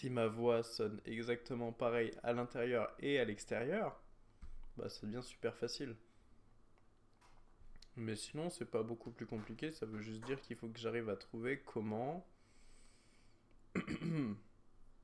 si 0.02 0.10
ma 0.10 0.26
voix 0.26 0.64
sonne 0.64 1.00
exactement 1.04 1.70
pareil 1.70 2.10
à 2.24 2.32
l'intérieur 2.32 2.92
et 2.98 3.20
à 3.20 3.24
l'extérieur, 3.24 4.02
bah 4.76 4.88
ça 4.88 5.06
devient 5.06 5.22
super 5.22 5.54
facile. 5.54 5.94
Mais 7.94 8.16
sinon, 8.16 8.50
c'est 8.50 8.64
pas 8.64 8.82
beaucoup 8.82 9.12
plus 9.12 9.26
compliqué, 9.26 9.70
ça 9.70 9.86
veut 9.86 10.00
juste 10.00 10.24
dire 10.24 10.40
qu'il 10.40 10.56
faut 10.56 10.66
que 10.66 10.80
j'arrive 10.80 11.08
à 11.08 11.14
trouver 11.14 11.60
comment 11.60 12.26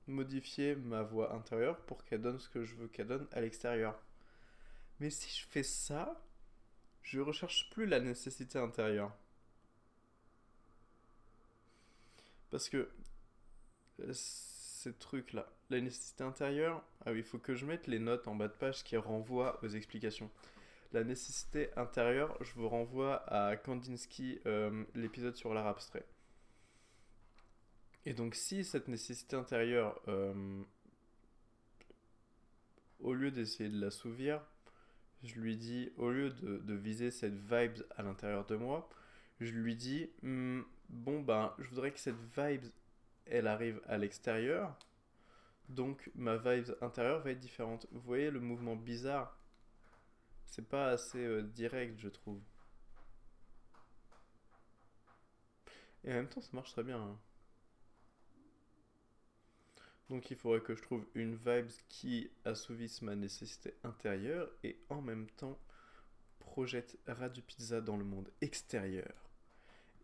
modifier 0.09 0.75
ma 0.75 1.03
voix 1.03 1.33
intérieure 1.33 1.79
pour 1.83 2.05
qu'elle 2.05 2.23
donne 2.23 2.41
ce 2.41 2.49
que 2.49 2.65
je 2.65 2.75
veux 2.75 2.89
qu'elle 2.89 3.07
donne 3.07 3.29
à 3.31 3.41
l'extérieur. 3.41 4.03
Mais 4.99 5.11
si 5.11 5.31
je 5.31 5.47
fais 5.47 5.63
ça, 5.63 6.21
je 7.03 7.21
recherche 7.21 7.71
plus 7.71 7.87
la 7.87 8.01
nécessité 8.01 8.59
intérieure. 8.59 9.17
Parce 12.51 12.69
que 12.69 12.91
euh, 14.01 14.13
ces 14.79 14.95
trucs-là, 14.95 15.51
la 15.71 15.81
nécessité 15.81 16.23
intérieure, 16.23 16.85
ah 17.05 17.11
oui, 17.11 17.19
il 17.19 17.25
faut 17.25 17.39
que 17.39 17.55
je 17.55 17.67
mette 17.67 17.89
les 17.89 17.99
notes 17.99 18.29
en 18.29 18.37
bas 18.37 18.47
de 18.47 18.53
page 18.53 18.85
qui 18.85 18.97
renvoient 18.97 19.63
aux 19.65 19.69
explications. 19.69 20.31
la 20.93 21.05
nécessité 21.05 21.69
intérieure, 21.77 22.39
je 22.43 22.53
vous 22.55 22.69
renvoie 22.69 23.17
à 23.31 23.57
Kandinsky, 23.57 24.41
euh, 24.47 24.85
l'épisode 24.95 25.37
sur 25.37 25.53
l'art 25.53 25.67
abstrait. 25.67 26.07
Et 28.07 28.15
donc 28.15 28.37
si 28.37 28.65
cette 28.65 28.89
nécessité 28.89 29.37
intérieure, 29.37 30.01
euh, 30.09 30.63
au 33.01 33.13
lieu 33.13 33.31
d'essayer 33.31 33.69
de 33.69 33.81
l'assouvir, 33.81 34.41
je 35.25 35.41
lui 35.41 35.57
dis, 35.57 35.91
au 35.97 36.11
lieu 36.11 36.31
de, 36.31 36.75
viser 36.75 37.11
cette 37.11 37.35
vibe 37.35 37.83
à 37.97 38.03
l'intérieur 38.03 38.47
de 38.47 38.55
moi, 38.55 38.89
je 39.41 39.53
lui 39.53 39.75
dis, 39.75 40.09
hmm, 40.23 40.63
bon 40.89 41.21
ben, 41.21 41.53
je 41.59 41.69
voudrais 41.69 41.91
que 41.91 41.99
cette 41.99 42.21
vibe, 42.37 42.65
elle 43.31 43.47
arrive 43.47 43.81
à 43.87 43.99
l'extérieur, 43.99 44.77
donc 45.69 46.11
ma 46.15 46.37
vibe 46.37 46.75
intérieure 46.81 47.21
va 47.21 47.31
être 47.31 47.39
différente. 47.39 47.87
Voyez 47.93 48.31
le 48.31 48.41
mouvement 48.41 48.77
bizarre 48.77 49.39
C'est 50.47 50.67
pas 50.67 50.89
assez 50.89 51.25
euh, 51.25 51.43
direct, 51.43 51.99
je 51.99 52.09
trouve. 52.09 52.41
Et 56.05 56.13
en 56.13 56.15
même 56.15 56.29
temps, 56.29 56.41
ça 56.41 56.51
marche 56.53 56.73
très 56.73 56.85
bien. 56.85 57.01
Hein. 57.01 57.19
Donc 60.09 60.31
il 60.31 60.37
faudrait 60.37 60.61
que 60.61 60.75
je 60.75 60.83
trouve 60.83 61.07
une 61.15 61.35
vibe 61.35 61.69
qui 61.89 62.31
assouvisse 62.47 63.03
ma 63.03 63.15
nécessité 63.15 63.75
intérieure 63.85 64.51
et 64.65 64.81
en 64.89 65.03
même 65.03 65.29
temps 65.33 65.59
projette 66.39 66.99
Radio 67.07 67.43
Pizza 67.47 67.83
dans 67.83 67.99
le 67.99 68.05
monde 68.05 68.31
extérieur. 68.41 69.13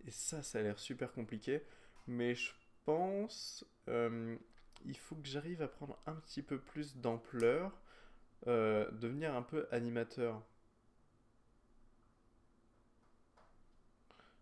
Et 0.07 0.11
ça, 0.11 0.43
ça 0.43 0.59
a 0.59 0.63
l'air 0.63 0.79
super 0.79 1.11
compliqué. 1.13 1.63
Mais 2.07 2.35
je 2.35 2.53
pense 2.85 3.65
euh, 3.89 4.37
il 4.85 4.97
faut 4.97 5.17
que 5.17 5.27
j'arrive 5.27 5.63
à 5.63 5.69
prendre 5.69 5.99
un 6.07 6.15
petit 6.15 6.43
peu 6.43 6.59
plus 6.59 6.97
d'ampleur, 6.97 7.73
euh, 8.47 8.91
devenir 8.93 9.35
un 9.35 9.43
peu 9.43 9.67
animateur. 9.71 10.43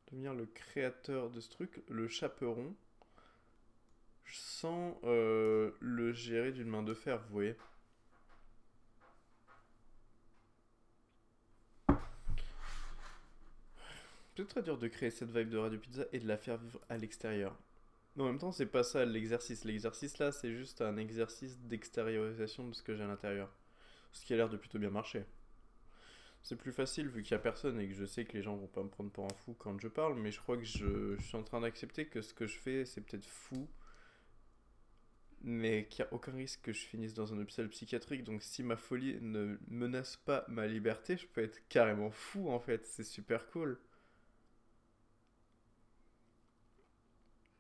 Devenir 0.09 0.35
le 0.35 0.47
créateur 0.47 1.31
de 1.31 1.41
ce 1.41 1.49
truc, 1.49 1.83
le 1.89 2.09
chaperon, 2.09 2.75
sans 4.27 5.01
euh, 5.05 5.73
le 5.81 6.13
gérer 6.13 6.53
d'une 6.53 6.69
main 6.69 6.83
de 6.83 6.95
fer, 6.95 7.19
vous 7.19 7.33
voyez. 7.33 7.57
C'est 14.37 14.49
très 14.49 14.63
dur 14.63 14.77
de 14.77 14.89
créer 14.89 15.11
cette 15.11 15.31
vibe 15.31 15.51
de 15.51 15.59
Radio 15.59 15.79
Pizza 15.79 16.05
et 16.13 16.19
de 16.19 16.27
la 16.27 16.37
faire 16.37 16.57
vivre 16.57 16.81
à 16.89 16.97
l'extérieur. 16.97 17.57
Mais 18.17 18.23
en 18.23 18.27
même 18.27 18.39
temps, 18.39 18.53
c'est 18.53 18.67
pas 18.67 18.83
ça 18.83 19.05
l'exercice. 19.05 19.65
L'exercice 19.65 20.19
là, 20.19 20.33
c'est 20.33 20.53
juste 20.53 20.83
un 20.83 20.97
exercice 20.97 21.59
d'extériorisation 21.61 22.69
de 22.69 22.75
ce 22.75 22.83
que 22.83 22.95
j'ai 22.95 23.03
à 23.05 23.07
l'intérieur. 23.07 23.51
Ce 24.13 24.27
qui 24.27 24.35
a 24.35 24.37
l'air 24.37 24.51
de 24.51 24.57
plutôt 24.57 24.79
bien 24.79 24.91
marcher. 24.91 25.25
C'est 26.43 26.57
plus 26.57 26.73
facile 26.73 27.09
vu 27.09 27.23
qu'il 27.23 27.33
y 27.33 27.35
a 27.35 27.39
personne 27.39 27.81
et 27.81 27.89
que 27.89 27.95
je 27.95 28.05
sais 28.05 28.25
que 28.25 28.33
les 28.33 28.43
gens 28.43 28.57
vont 28.57 28.67
pas 28.67 28.83
me 28.83 28.89
prendre 28.89 29.11
pour 29.11 29.25
un 29.27 29.35
fou 29.45 29.55
quand 29.55 29.81
je 29.81 29.89
parle, 29.89 30.15
mais 30.17 30.33
je 30.33 30.41
crois 30.41 30.57
que 30.57 30.65
je, 30.65 31.17
suis 31.21 31.37
en 31.37 31.45
train 31.45 31.61
d'accepter 31.61 32.07
que 32.07 32.21
ce 32.21 32.35
que 32.35 32.47
je 32.47 32.59
fais, 32.59 32.85
c'est 32.85 33.01
peut-être 33.01 33.25
fou, 33.25 33.69
mais 35.43 35.87
qu'il 35.89 36.05
n'y 36.05 36.09
a 36.11 36.15
aucun 36.15 36.33
risque 36.33 36.63
que 36.63 36.73
je 36.73 36.81
finisse 36.81 37.15
dans 37.15 37.33
un 37.33 37.39
hôpital 37.39 37.69
psychiatrique. 37.69 38.25
Donc 38.25 38.43
si 38.43 38.63
ma 38.63 38.77
folie 38.77 39.19
ne 39.21 39.57
menace 39.69 40.17
pas 40.17 40.45
ma 40.49 40.67
liberté, 40.67 41.17
je 41.17 41.27
peux 41.27 41.43
être 41.43 41.61
carrément 41.69 42.11
fou 42.11 42.51
en 42.51 42.61
fait. 42.61 42.87
C'est 42.87 43.05
super 43.05 43.47
cool. 43.49 43.79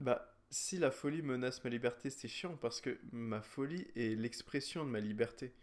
Bah, 0.01 0.32
si 0.53 0.79
la 0.79 0.91
folie 0.91 1.23
menace 1.23 1.65
ma 1.65 1.71
liberté, 1.71 2.11
c'est 2.11 2.29
chiant 2.29 2.57
parce 2.57 2.81
que 2.83 2.99
ma 3.11 3.41
folie 3.41 3.87
est 3.97 4.15
l'expression 4.15 4.85
de 4.85 4.91
ma 4.91 5.01
liberté. 5.01 5.55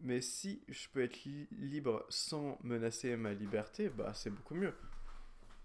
Mais 0.00 0.20
si 0.20 0.62
je 0.68 0.88
peux 0.90 1.02
être 1.02 1.18
libre 1.50 2.04
sans 2.10 2.58
menacer 2.62 3.16
ma 3.16 3.32
liberté, 3.32 3.88
bah 3.88 4.12
c'est 4.14 4.28
beaucoup 4.28 4.54
mieux. 4.54 4.74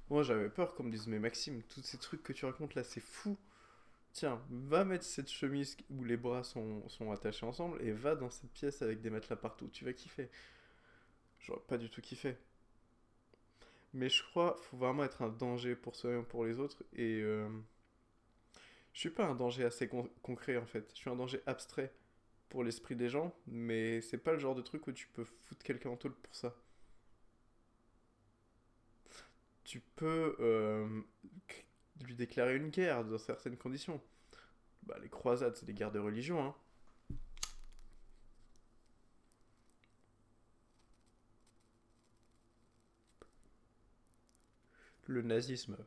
Moi 0.09 0.23
j'avais 0.23 0.49
peur 0.49 0.73
qu'on 0.73 0.83
me 0.83 0.91
dise 0.91 1.07
mais 1.07 1.19
Maxime, 1.19 1.61
tous 1.63 1.81
ces 1.83 1.97
trucs 1.97 2.23
que 2.23 2.31
tu 2.31 2.45
racontes 2.45 2.75
là 2.75 2.83
c'est 2.83 3.01
fou. 3.01 3.37
Tiens, 4.13 4.41
va 4.49 4.85
mettre 4.85 5.05
cette 5.05 5.29
chemise 5.29 5.77
où 5.89 6.03
les 6.03 6.17
bras 6.17 6.43
sont, 6.43 6.87
sont 6.89 7.11
attachés 7.11 7.45
ensemble 7.45 7.81
et 7.81 7.91
va 7.91 8.15
dans 8.15 8.29
cette 8.29 8.51
pièce 8.51 8.81
avec 8.81 9.01
des 9.01 9.09
matelas 9.09 9.35
partout, 9.35 9.67
tu 9.67 9.85
vas 9.85 9.93
kiffer. 9.93 10.29
J'aurais 11.39 11.61
pas 11.67 11.77
du 11.77 11.89
tout 11.89 12.01
kiffé. 12.01 12.37
Mais 13.93 14.09
je 14.09 14.23
crois 14.23 14.53
qu'il 14.53 14.63
faut 14.65 14.77
vraiment 14.77 15.03
être 15.03 15.21
un 15.21 15.29
danger 15.29 15.75
pour 15.75 15.95
soi-même, 15.95 16.25
pour 16.25 16.45
les 16.45 16.59
autres. 16.59 16.83
Et 16.93 17.21
euh, 17.21 17.49
je 18.93 18.99
suis 18.99 19.09
pas 19.09 19.25
un 19.25 19.35
danger 19.35 19.65
assez 19.65 19.89
concret 20.21 20.57
en 20.57 20.65
fait. 20.65 20.89
Je 20.93 20.97
suis 20.97 21.09
un 21.09 21.15
danger 21.15 21.41
abstrait 21.45 21.93
pour 22.49 22.63
l'esprit 22.63 22.95
des 22.95 23.09
gens, 23.09 23.33
mais 23.47 24.01
c'est 24.01 24.17
pas 24.17 24.33
le 24.33 24.39
genre 24.39 24.55
de 24.55 24.61
truc 24.61 24.87
où 24.87 24.91
tu 24.91 25.07
peux 25.07 25.23
foutre 25.23 25.63
quelqu'un 25.63 25.89
en 25.91 25.97
taule 25.97 26.15
pour 26.15 26.35
ça. 26.35 26.55
Tu 29.63 29.79
peux 29.79 30.35
euh, 30.39 31.01
lui 32.01 32.15
déclarer 32.15 32.55
une 32.55 32.69
guerre 32.69 33.05
dans 33.05 33.19
certaines 33.19 33.57
conditions. 33.57 34.01
Bah, 34.83 34.97
les 35.01 35.09
croisades, 35.09 35.55
c'est 35.55 35.65
des 35.65 35.73
guerres 35.73 35.91
de 35.91 35.99
religion, 35.99 36.43
hein. 36.43 36.55
Le 45.09 45.23
nazisme. 45.23 45.77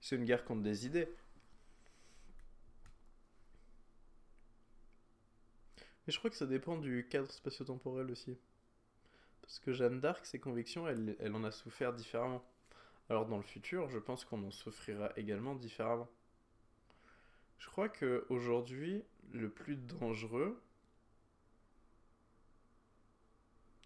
C'est 0.00 0.16
une 0.16 0.24
guerre 0.24 0.44
contre 0.44 0.62
des 0.62 0.86
idées. 0.86 1.08
Mais 6.06 6.12
je 6.12 6.18
crois 6.18 6.30
que 6.30 6.36
ça 6.36 6.46
dépend 6.46 6.76
du 6.76 7.06
cadre 7.08 7.30
spatio-temporel 7.30 8.10
aussi. 8.10 8.38
Parce 9.42 9.58
que 9.58 9.72
Jeanne 9.72 10.00
d'Arc, 10.00 10.24
ses 10.26 10.38
convictions, 10.38 10.88
elle, 10.88 11.16
elle 11.18 11.34
en 11.34 11.44
a 11.44 11.50
souffert 11.50 11.92
différemment. 11.92 12.44
Alors 13.08 13.26
dans 13.26 13.36
le 13.36 13.42
futur, 13.42 13.88
je 13.88 13.98
pense 13.98 14.24
qu'on 14.24 14.42
en 14.44 14.50
souffrira 14.50 15.12
également 15.16 15.54
différemment. 15.54 16.08
Je 17.58 17.66
crois 17.68 17.88
que 17.88 18.26
aujourd'hui, 18.28 19.04
le 19.32 19.50
plus 19.50 19.76
dangereux, 19.76 20.60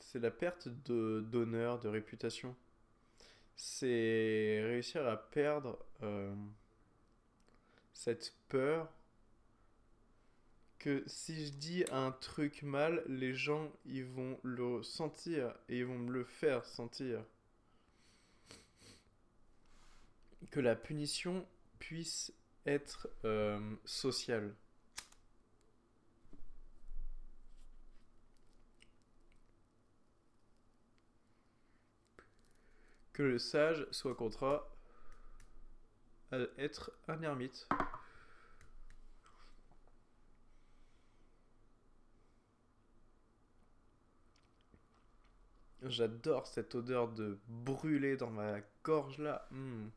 c'est 0.07 0.21
la 0.21 0.31
perte 0.31 0.69
d'honneur, 0.69 1.81
de 1.81 1.88
réputation. 1.88 2.55
C'est 3.57 4.62
réussir 4.62 5.05
à 5.07 5.16
perdre 5.16 5.85
euh, 6.03 6.33
cette 7.92 8.33
peur 8.49 8.88
que 10.79 11.03
si 11.09 11.47
je 11.47 11.53
dis 11.53 11.85
un 11.90 12.12
truc 12.12 12.62
mal, 12.62 13.03
les 13.09 13.35
gens 13.35 13.73
ils 13.85 14.05
vont 14.05 14.38
le 14.45 14.85
sentir 14.85 15.53
et 15.69 15.79
ils 15.79 15.87
vont 15.87 15.99
me 15.99 16.12
le 16.12 16.25
faire 16.25 16.64
sentir. 16.64 17.25
Que 20.53 20.61
la 20.61 20.77
punition 20.77 21.45
puisse 21.81 22.33
être 22.64 23.09
euh, 23.25 23.59
sociale. 23.85 24.55
Que 33.16 33.22
le 33.22 33.38
sage 33.38 33.87
soit 33.92 34.14
contraint 34.14 34.62
à 36.31 36.37
être 36.59 36.92
un 37.09 37.22
ermite. 37.22 37.66
J'adore 45.83 46.46
cette 46.46 46.74
odeur 46.74 47.09
de 47.09 47.38
brûlé 47.48 48.18
dans 48.18 48.29
ma 48.29 48.61
gorge 48.85 49.16
là. 49.16 49.48
Hmm. 49.50 49.88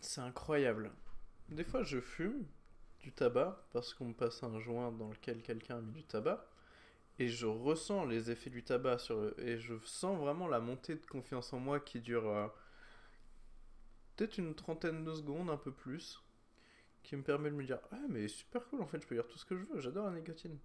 C'est 0.00 0.22
incroyable. 0.22 0.90
Des 1.50 1.62
fois 1.62 1.84
je 1.84 2.00
fume 2.00 2.48
du 2.98 3.12
tabac 3.12 3.64
parce 3.72 3.94
qu'on 3.94 4.06
me 4.06 4.14
passe 4.14 4.42
un 4.42 4.58
joint 4.58 4.90
dans 4.90 5.10
lequel 5.10 5.40
quelqu'un 5.40 5.76
a 5.76 5.80
mis 5.80 5.92
du 5.92 6.02
tabac 6.02 6.44
et 7.18 7.28
je 7.28 7.46
ressens 7.46 8.06
les 8.06 8.30
effets 8.30 8.50
du 8.50 8.64
tabac 8.64 8.98
sur 8.98 9.38
et 9.38 9.58
je 9.58 9.74
sens 9.84 10.18
vraiment 10.18 10.48
la 10.48 10.60
montée 10.60 10.96
de 10.96 11.06
confiance 11.06 11.52
en 11.52 11.60
moi 11.60 11.78
qui 11.78 12.00
dure 12.00 12.28
euh, 12.28 12.48
peut-être 14.16 14.38
une 14.38 14.54
trentaine 14.54 15.04
de 15.04 15.14
secondes 15.14 15.50
un 15.50 15.56
peu 15.56 15.72
plus 15.72 16.22
qui 17.02 17.16
me 17.16 17.22
permet 17.22 17.50
de 17.50 17.56
me 17.56 17.64
dire 17.64 17.78
ah 17.92 18.00
mais 18.08 18.26
super 18.26 18.66
cool 18.68 18.82
en 18.82 18.86
fait 18.86 19.00
je 19.00 19.06
peux 19.06 19.14
dire 19.14 19.28
tout 19.28 19.38
ce 19.38 19.44
que 19.44 19.56
je 19.56 19.64
veux 19.64 19.80
j'adore 19.80 20.06
la 20.10 20.16
nicotine. 20.18 20.58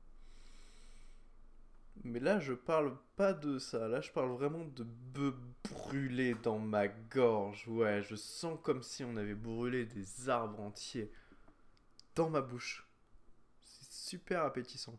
Mais 2.04 2.20
là 2.20 2.40
je 2.40 2.54
parle 2.54 2.98
pas 3.16 3.34
de 3.34 3.60
ça 3.60 3.88
là 3.88 4.02
je 4.02 4.12
parle 4.12 4.32
vraiment 4.32 4.66
de 4.66 4.86
me 5.18 5.34
brûler 5.70 6.34
dans 6.34 6.58
ma 6.58 6.88
gorge 6.88 7.68
ouais 7.68 8.02
je 8.02 8.16
sens 8.16 8.58
comme 8.64 8.82
si 8.82 9.04
on 9.04 9.18
avait 9.18 9.36
brûlé 9.36 9.86
des 9.86 10.30
arbres 10.30 10.62
entiers 10.62 11.12
dans 12.16 12.30
ma 12.30 12.42
bouche. 12.42 12.88
C'est 13.62 13.92
super 13.92 14.44
appétissant 14.44 14.98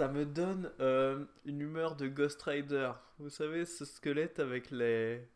ça 0.00 0.08
me 0.08 0.24
donne 0.24 0.72
euh, 0.80 1.26
une 1.44 1.60
humeur 1.60 1.94
de 1.94 2.08
Ghost 2.08 2.40
Rider. 2.40 2.90
Vous 3.18 3.28
savez, 3.28 3.66
ce 3.66 3.84
squelette 3.84 4.38
avec 4.38 4.70
les, 4.70 5.28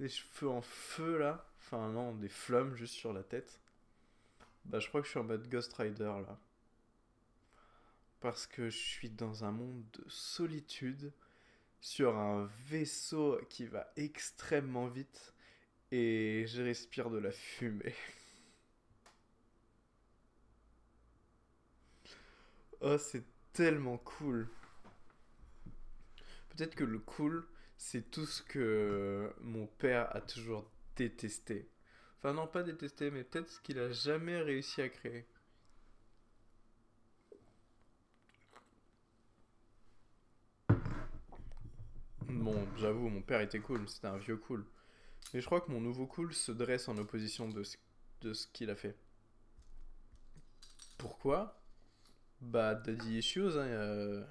les 0.00 0.08
cheveux 0.08 0.48
en 0.48 0.60
feu 0.60 1.18
là. 1.18 1.46
Enfin, 1.60 1.92
non, 1.92 2.16
des 2.16 2.28
flammes 2.28 2.74
juste 2.74 2.94
sur 2.94 3.12
la 3.12 3.22
tête. 3.22 3.60
Bah, 4.64 4.80
je 4.80 4.88
crois 4.88 5.02
que 5.02 5.06
je 5.06 5.12
suis 5.12 5.20
en 5.20 5.22
mode 5.22 5.48
Ghost 5.48 5.72
Rider 5.74 6.12
là. 6.26 6.36
Parce 8.18 8.48
que 8.48 8.70
je 8.70 8.76
suis 8.76 9.10
dans 9.10 9.44
un 9.44 9.52
monde 9.52 9.84
de 9.92 10.04
solitude, 10.08 11.12
sur 11.80 12.18
un 12.18 12.50
vaisseau 12.66 13.38
qui 13.48 13.66
va 13.66 13.86
extrêmement 13.94 14.88
vite, 14.88 15.32
et 15.92 16.44
je 16.48 16.60
respire 16.60 17.08
de 17.08 17.18
la 17.18 17.30
fumée. 17.30 17.94
Oh, 22.80 22.96
c'est 22.96 23.24
tellement 23.52 23.98
cool. 23.98 24.48
Peut-être 26.50 26.74
que 26.74 26.84
le 26.84 26.98
cool, 26.98 27.46
c'est 27.76 28.10
tout 28.10 28.26
ce 28.26 28.42
que 28.42 29.32
mon 29.40 29.66
père 29.66 30.14
a 30.14 30.20
toujours 30.20 30.70
détesté. 30.96 31.68
Enfin, 32.18 32.32
non, 32.32 32.46
pas 32.48 32.62
détesté, 32.62 33.10
mais 33.10 33.24
peut-être 33.24 33.50
ce 33.50 33.60
qu'il 33.60 33.78
a 33.78 33.92
jamais 33.92 34.40
réussi 34.40 34.82
à 34.82 34.88
créer. 34.88 35.26
Bon, 42.28 42.66
j'avoue, 42.76 43.08
mon 43.08 43.22
père 43.22 43.40
était 43.40 43.60
cool, 43.60 43.88
c'était 43.88 44.06
un 44.08 44.18
vieux 44.18 44.36
cool. 44.36 44.66
Mais 45.32 45.40
je 45.40 45.46
crois 45.46 45.60
que 45.60 45.70
mon 45.70 45.80
nouveau 45.80 46.06
cool 46.06 46.34
se 46.34 46.52
dresse 46.52 46.88
en 46.88 46.96
opposition 46.98 47.48
de 47.48 47.62
ce, 47.62 47.76
de 48.22 48.32
ce 48.34 48.46
qu'il 48.48 48.70
a 48.70 48.76
fait. 48.76 48.96
Pourquoi? 50.98 51.57
Bah, 52.40 52.74
Daddy 52.74 53.18
Issues, 53.18 53.58
hein, 53.58 53.66
a... 53.66 54.26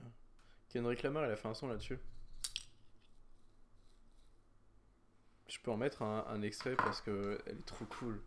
Kendrick 0.69 1.03
Lamar, 1.03 1.25
il 1.25 1.31
a 1.31 1.35
fait 1.35 1.47
un 1.47 1.53
son 1.53 1.67
là-dessus. 1.67 1.99
Je 5.47 5.59
peux 5.59 5.71
en 5.71 5.77
mettre 5.77 6.01
un, 6.01 6.25
un 6.27 6.41
extrait 6.41 6.75
parce 6.75 7.01
que 7.01 7.41
elle 7.45 7.57
est 7.57 7.65
trop 7.65 7.85
cool. 7.85 8.21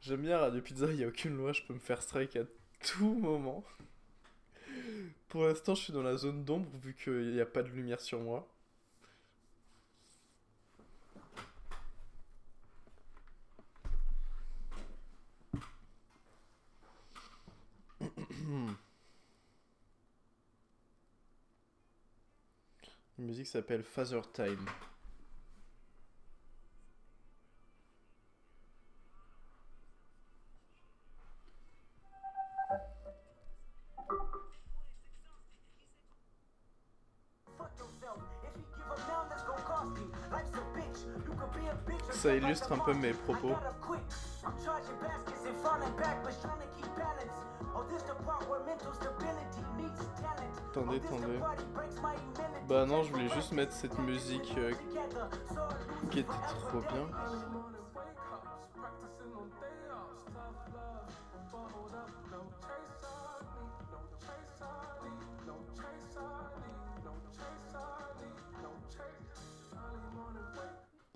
J'aime 0.00 0.22
bien 0.22 0.38
Radio 0.38 0.60
Pizza, 0.62 0.86
il 0.90 0.96
n'y 0.96 1.04
a 1.04 1.08
aucune 1.08 1.36
loi, 1.36 1.52
je 1.52 1.62
peux 1.62 1.74
me 1.74 1.78
faire 1.78 2.00
strike 2.02 2.36
à 2.36 2.44
tout 2.80 3.14
moment. 3.14 3.64
Pour 5.28 5.44
l'instant, 5.46 5.74
je 5.74 5.82
suis 5.82 5.92
dans 5.92 6.02
la 6.02 6.16
zone 6.16 6.44
d'ombre 6.44 6.70
vu 6.78 6.94
qu'il 6.94 7.32
n'y 7.32 7.40
a 7.40 7.46
pas 7.46 7.62
de 7.62 7.68
lumière 7.68 8.00
sur 8.00 8.20
moi. 8.20 8.48
La 23.18 23.19
musique 23.30 23.46
s'appelle 23.46 23.84
Father 23.84 24.22
Time. 24.32 24.66
Ça 42.10 42.34
illustre 42.34 42.72
un 42.72 42.78
peu 42.78 42.94
mes 42.94 43.12
propos. 43.12 43.54
Attendez, 50.72 50.96
attendez. 50.96 51.38
Bah 52.70 52.86
non, 52.86 53.02
je 53.02 53.10
voulais 53.10 53.28
juste 53.30 53.50
mettre 53.50 53.72
cette 53.72 53.98
musique 53.98 54.54
euh, 54.56 54.72
qui 56.08 56.20
était 56.20 56.28
trop 56.28 56.78
bien. 56.78 57.10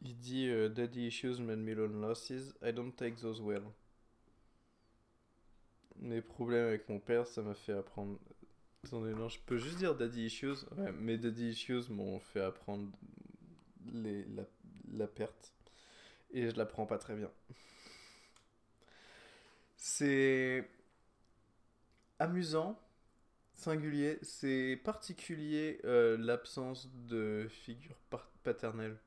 Il 0.02 0.18
dit 0.18 0.48
euh, 0.48 0.68
Daddy 0.68 1.06
issues 1.06 1.40
made 1.40 1.60
million 1.60 1.86
losses. 1.86 2.32
I 2.64 2.72
don't 2.72 2.90
take 2.96 3.20
those 3.20 3.40
well. 3.40 3.62
Mes 6.00 6.20
problèmes 6.20 6.66
avec 6.66 6.88
mon 6.88 6.98
père, 6.98 7.28
ça 7.28 7.42
m'a 7.42 7.54
fait 7.54 7.74
apprendre. 7.74 8.18
Attendez, 8.84 9.14
non, 9.14 9.28
je 9.28 9.38
peux 9.46 9.56
juste 9.56 9.78
dire 9.78 9.94
Daddy 9.94 10.26
issues. 10.26 10.66
Ouais, 10.76 10.92
mes 10.92 11.16
Daddy 11.16 11.48
issues 11.50 11.88
m'ont 11.88 12.18
fait 12.20 12.42
apprendre 12.42 12.90
la, 13.92 15.06
perte. 15.06 15.54
Et 16.32 16.50
je 16.50 16.56
la 16.56 16.66
prends 16.66 16.84
pas 16.84 16.98
très 16.98 17.14
bien. 17.14 17.30
C'est 19.76 20.68
amusant, 22.18 22.78
singulier. 23.54 24.18
C'est 24.22 24.78
particulier 24.84 25.80
euh, 25.84 26.18
l'absence 26.18 26.90
de 27.06 27.46
figure 27.48 27.96
paternelle. 28.42 28.98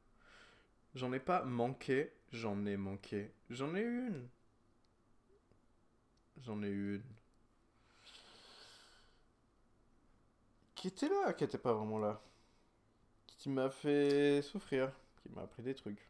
J'en 0.95 1.13
ai 1.13 1.19
pas 1.19 1.43
manqué, 1.43 2.11
j'en 2.31 2.65
ai 2.65 2.77
manqué. 2.77 3.31
J'en 3.51 3.75
ai 3.75 3.81
eu 3.81 4.07
une. 4.07 4.27
J'en 6.41 6.63
ai 6.63 6.69
eu 6.69 6.95
une. 6.95 7.16
Qui 10.77 10.89
était 10.89 11.09
là, 11.09 11.33
qui 11.33 11.43
était 11.43 11.57
pas 11.57 11.73
vraiment 11.73 11.97
là. 11.97 12.21
Qui 13.25 13.49
m'a 13.49 13.71
fait 13.71 14.43
souffrir, 14.43 14.91
qui 15.21 15.29
m'a 15.29 15.41
appris 15.41 15.63
des 15.63 15.73
trucs. 15.73 16.07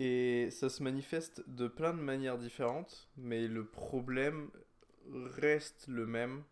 Et 0.00 0.50
ça 0.50 0.68
se 0.68 0.82
manifeste 0.82 1.48
de 1.48 1.68
plein 1.68 1.94
de 1.94 2.00
manières 2.00 2.36
différentes, 2.36 3.08
mais 3.16 3.46
le 3.46 3.64
problème 3.64 4.50
reste 5.08 5.86
le 5.86 6.04
même. 6.04 6.42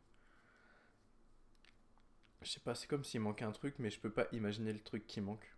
Je 2.43 2.51
sais 2.53 2.61
pas, 2.61 2.77
c'est 2.77 2.87
comme 2.87 3.03
s'il 3.03 3.21
manquait 3.21 3.45
un 3.45 3.51
truc, 3.51 3.75
mais 3.81 3.91
je 3.91 3.99
peux 3.99 4.13
pas 4.13 4.29
imaginer 4.31 4.73
le 4.73 4.81
truc 4.81 5.09
qui 5.09 5.21
manque. 5.21 5.53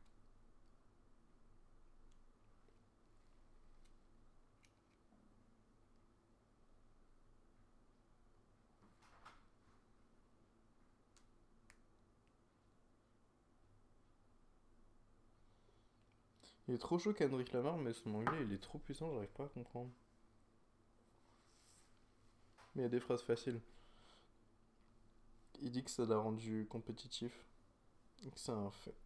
Il 16.74 16.78
est 16.78 16.80
trop 16.80 16.98
chaud 16.98 17.14
Kendrick 17.14 17.52
Lamar, 17.52 17.76
mais 17.78 17.92
son 17.92 18.12
anglais 18.16 18.42
il 18.42 18.52
est 18.52 18.58
trop 18.58 18.78
puissant, 18.78 19.12
j'arrive 19.12 19.28
pas 19.28 19.44
à 19.44 19.48
comprendre. 19.48 19.92
Mais 22.74 22.82
il 22.82 22.82
y 22.82 22.86
a 22.86 22.88
des 22.88 22.98
phrases 22.98 23.22
faciles. 23.22 23.60
Il 25.62 25.70
dit 25.70 25.84
que 25.84 25.90
ça 25.92 26.04
l'a 26.04 26.16
rendu 26.16 26.66
compétitif. 26.68 27.44
Et 28.26 28.30
que 28.32 28.40
c'est 28.40 28.50
un 28.50 28.72
fait. 28.72 28.96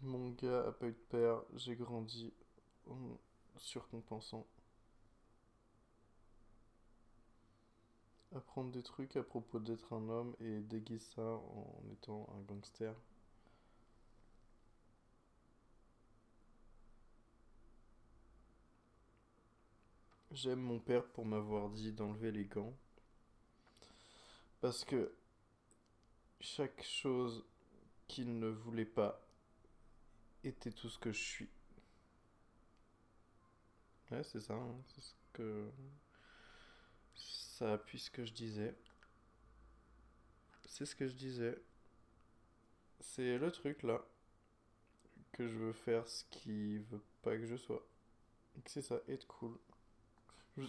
Mon 0.00 0.30
gars 0.30 0.66
a 0.68 0.72
pas 0.72 0.86
eu 0.86 0.92
de 0.92 1.06
père, 1.10 1.42
j'ai 1.56 1.76
grandi 1.76 2.32
en 2.86 3.18
surcompensant. 3.58 4.46
Apprendre 8.34 8.70
des 8.70 8.82
trucs 8.82 9.16
à 9.16 9.22
propos 9.22 9.58
d'être 9.58 9.92
un 9.92 10.08
homme 10.08 10.36
et 10.40 10.60
déguiser 10.60 11.04
ça 11.16 11.22
en 11.22 11.82
étant 11.92 12.28
un 12.36 12.40
gangster. 12.42 12.94
J'aime 20.30 20.60
mon 20.60 20.78
père 20.78 21.04
pour 21.08 21.26
m'avoir 21.26 21.70
dit 21.70 21.92
d'enlever 21.92 22.30
les 22.30 22.44
gants. 22.44 22.72
Parce 24.60 24.84
que 24.84 25.12
chaque 26.40 26.84
chose 26.84 27.44
qu'il 28.06 28.38
ne 28.38 28.48
voulait 28.48 28.84
pas 28.84 29.20
était 30.44 30.70
tout 30.70 30.88
ce 30.88 30.98
que 30.98 31.10
je 31.10 31.22
suis. 31.22 31.48
Ouais, 34.10 34.22
c'est 34.22 34.40
ça, 34.40 34.54
hein, 34.54 34.76
c'est 34.88 35.00
ce 35.00 35.14
que... 35.32 35.70
Ça 37.60 37.74
appuie 37.74 37.98
ce 37.98 38.10
que 38.10 38.24
je 38.24 38.32
disais. 38.32 38.74
C'est 40.64 40.86
ce 40.86 40.96
que 40.96 41.06
je 41.06 41.12
disais. 41.12 41.58
C'est 43.00 43.36
le 43.36 43.52
truc 43.52 43.82
là. 43.82 44.00
Que 45.32 45.46
je 45.46 45.58
veux 45.58 45.74
faire 45.74 46.08
ce 46.08 46.24
qu'il 46.30 46.80
veut 46.84 47.02
pas 47.20 47.36
que 47.36 47.44
je 47.44 47.56
sois. 47.56 47.86
C'est 48.64 48.80
ça, 48.80 48.98
être 49.08 49.26
cool. 49.26 49.58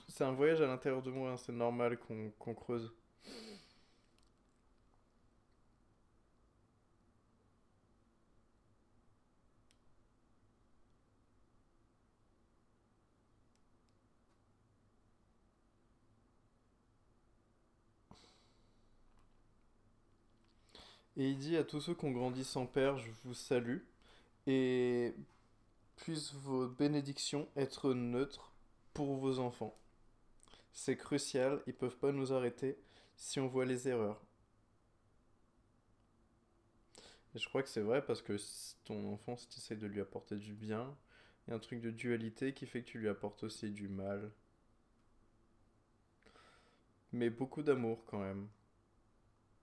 C'est 0.10 0.25
un 0.25 0.34
voyage 0.34 0.62
à 0.62 0.67
l'intérieur 0.67 1.01
de 1.01 1.12
moi, 1.12 1.32
hein, 1.32 1.38
c'est 1.38 1.54
normal 1.54 1.97
qu'on 1.97 2.54
creuse. 2.54 2.93
Et 21.17 21.30
il 21.30 21.38
dit 21.38 21.58
à 21.58 21.63
tous 21.63 21.82
ceux 21.82 21.93
qui 21.93 22.06
ont 22.06 22.12
grandi 22.12 22.43
sans 22.43 22.65
père, 22.65 22.97
je 22.97 23.12
vous 23.24 23.34
salue. 23.34 23.80
Et 24.47 25.13
puissent 25.97 26.34
vos 26.34 26.67
bénédictions 26.67 27.47
être 27.56 27.93
neutres 27.93 28.52
pour 28.93 29.15
vos 29.15 29.39
enfants. 29.39 29.78
C'est 30.74 30.97
crucial, 30.97 31.62
ils 31.67 31.74
peuvent 31.74 31.97
pas 31.97 32.12
nous 32.12 32.34
arrêter 32.34 32.78
si 33.15 33.39
on 33.39 33.47
voit 33.47 33.65
les 33.65 33.88
erreurs. 33.88 34.21
Et 37.36 37.39
je 37.39 37.47
crois 37.47 37.63
que 37.63 37.69
c'est 37.69 37.82
vrai 37.82 38.04
parce 38.04 38.21
que 38.21 38.36
ton 38.84 39.13
enfant, 39.13 39.38
si 39.38 39.47
tu 39.47 39.60
essaies 39.60 39.76
de 39.76 39.88
lui 39.88 40.02
apporter 40.02 40.36
du 40.36 40.54
bien, 40.54 40.95
il 41.45 41.52
y 41.52 41.54
a 41.54 41.56
un 41.56 41.60
truc 41.60 41.82
de 41.82 41.91
dualité 41.91 42.54
qui 42.54 42.65
fait 42.65 42.82
que 42.82 42.89
tu 42.89 43.00
lui 43.00 43.10
apportes 43.10 43.43
aussi 43.43 43.69
du 43.69 43.88
mal. 43.88 44.32
Mais 47.13 47.30
beaucoup 47.30 47.62
d'amour 47.62 48.04
quand 48.06 48.19
même. 48.19 48.47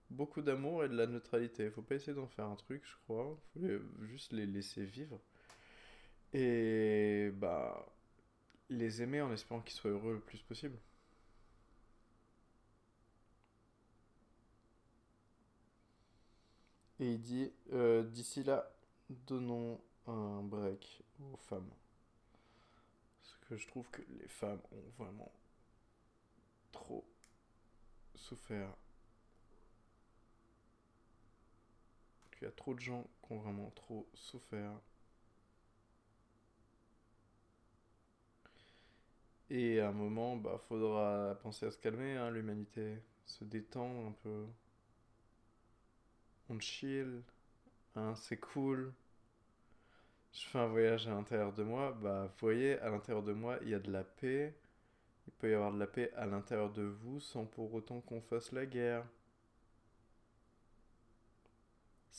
Beaucoup 0.09 0.41
d'amour 0.41 0.83
et 0.83 0.89
de 0.89 0.95
la 0.95 1.07
neutralité. 1.07 1.69
Faut 1.69 1.81
pas 1.81 1.95
essayer 1.95 2.13
d'en 2.13 2.27
faire 2.27 2.45
un 2.45 2.55
truc, 2.55 2.83
je 2.85 2.95
crois. 3.05 3.37
Faut 3.53 4.05
juste 4.07 4.33
les 4.33 4.45
laisser 4.45 4.85
vivre. 4.85 5.19
Et 6.33 7.31
bah 7.33 7.85
les 8.69 9.01
aimer 9.01 9.21
en 9.21 9.31
espérant 9.33 9.61
qu'ils 9.61 9.75
soient 9.75 9.91
heureux 9.91 10.13
le 10.13 10.19
plus 10.19 10.41
possible. 10.41 10.77
Et 16.99 17.13
il 17.13 17.21
dit 17.21 17.51
euh, 17.73 18.03
d'ici 18.03 18.43
là, 18.43 18.71
donnons 19.09 19.79
un 20.07 20.41
break 20.43 21.01
aux 21.33 21.37
femmes. 21.37 21.69
Parce 23.21 23.37
que 23.47 23.57
je 23.57 23.67
trouve 23.67 23.89
que 23.89 24.01
les 24.19 24.27
femmes 24.27 24.61
ont 24.71 25.03
vraiment 25.03 25.31
trop 26.71 27.05
souffert. 28.15 28.75
Qu'il 32.39 32.47
y 32.47 32.51
a 32.51 32.53
trop 32.53 32.73
de 32.73 32.79
gens 32.79 33.05
qui 33.21 33.33
ont 33.33 33.37
vraiment 33.39 33.69
trop 33.75 34.07
souffert. 34.13 34.71
Et 39.49 39.81
à 39.81 39.89
un 39.89 39.91
moment, 39.91 40.37
bah, 40.37 40.57
faudra 40.69 41.37
penser 41.43 41.65
à 41.65 41.71
se 41.71 41.77
calmer, 41.77 42.15
hein, 42.15 42.31
l'humanité. 42.31 42.97
Se 43.25 43.43
détendre 43.43 44.07
un 44.07 44.13
peu. 44.23 44.45
On 46.49 46.59
chill. 46.59 47.23
Hein, 47.95 48.15
c'est 48.15 48.37
cool. 48.37 48.93
Je 50.33 50.45
fais 50.47 50.59
un 50.59 50.67
voyage 50.67 51.07
à 51.07 51.11
l'intérieur 51.11 51.51
de 51.53 51.63
moi. 51.63 51.91
Bah, 52.01 52.27
vous 52.27 52.37
voyez, 52.39 52.79
à 52.79 52.89
l'intérieur 52.89 53.23
de 53.23 53.33
moi, 53.33 53.59
il 53.63 53.69
y 53.69 53.73
a 53.75 53.79
de 53.79 53.91
la 53.91 54.03
paix. 54.05 54.55
Il 55.27 55.33
peut 55.33 55.51
y 55.51 55.53
avoir 55.53 55.73
de 55.73 55.79
la 55.79 55.87
paix 55.87 56.11
à 56.15 56.25
l'intérieur 56.25 56.71
de 56.71 56.83
vous 56.83 57.19
sans 57.19 57.45
pour 57.45 57.73
autant 57.73 58.01
qu'on 58.01 58.21
fasse 58.21 58.51
la 58.53 58.65
guerre. 58.65 59.05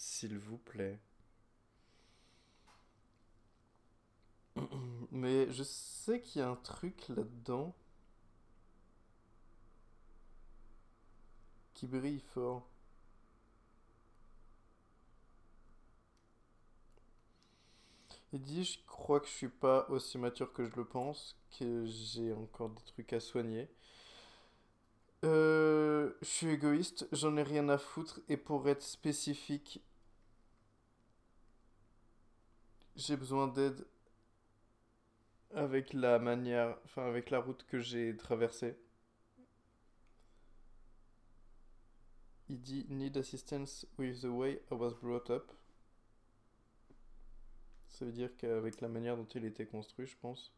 S'il 0.03 0.39
vous 0.39 0.57
plaît. 0.57 0.99
Mais 5.11 5.53
je 5.53 5.63
sais 5.63 6.23
qu'il 6.23 6.41
y 6.41 6.43
a 6.43 6.49
un 6.49 6.57
truc 6.57 7.07
là-dedans 7.11 7.75
qui 11.75 11.87
brille 11.87 12.23
fort. 12.33 12.67
Il 18.33 18.41
dit, 18.41 18.65
je 18.65 18.79
crois 18.87 19.21
que 19.21 19.27
je 19.27 19.33
suis 19.33 19.49
pas 19.49 19.87
aussi 19.91 20.17
mature 20.17 20.55
que 20.55 20.65
je 20.65 20.75
le 20.77 20.87
pense, 20.87 21.37
que 21.59 21.85
j'ai 21.85 22.33
encore 22.33 22.71
des 22.71 22.83
trucs 22.85 23.13
à 23.13 23.21
soigner. 23.21 23.69
Euh, 25.27 26.13
je 26.23 26.27
suis 26.27 26.49
égoïste, 26.49 27.07
j'en 27.13 27.37
ai 27.37 27.43
rien 27.43 27.69
à 27.69 27.77
foutre, 27.77 28.21
et 28.31 28.39
pour 28.39 28.67
être 28.67 28.83
spécifique, 28.83 29.83
j'ai 33.01 33.17
besoin 33.17 33.49
d'aide 33.49 33.87
avec 35.55 35.95
la 35.95 36.19
manière, 36.19 36.77
enfin 36.85 37.07
avec 37.07 37.31
la 37.31 37.41
route 37.41 37.65
que 37.65 37.81
j'ai 37.81 38.17
traversée. 38.17 38.77
Il 42.49 42.61
dit 42.61 42.87
Need 42.91 43.17
assistance 43.17 43.87
with 43.97 44.21
the 44.21 44.27
way 44.27 44.61
I 44.71 44.75
was 44.75 44.95
brought 45.01 45.31
up. 45.31 45.51
Ça 47.89 48.05
veut 48.05 48.13
dire 48.13 48.37
qu'avec 48.37 48.81
la 48.81 48.89
manière 48.89 49.17
dont 49.17 49.29
il 49.35 49.45
était 49.45 49.67
construit, 49.67 50.07
je 50.07 50.17
pense. 50.21 50.53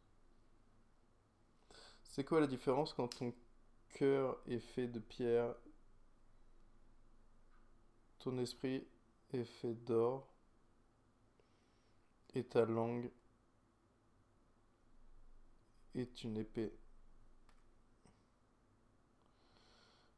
C'est 2.02 2.24
quoi 2.24 2.40
la 2.40 2.46
différence 2.46 2.92
quand 2.92 3.08
ton 3.08 3.32
cœur 3.90 4.38
est 4.46 4.58
fait 4.58 4.88
de 4.88 4.98
pierre, 4.98 5.54
ton 8.18 8.36
esprit 8.38 8.86
est 9.32 9.44
fait 9.44 9.74
d'or? 9.74 10.31
Et 12.34 12.44
ta 12.44 12.64
langue 12.64 13.10
est 15.94 16.24
une 16.24 16.38
épée. 16.38 16.72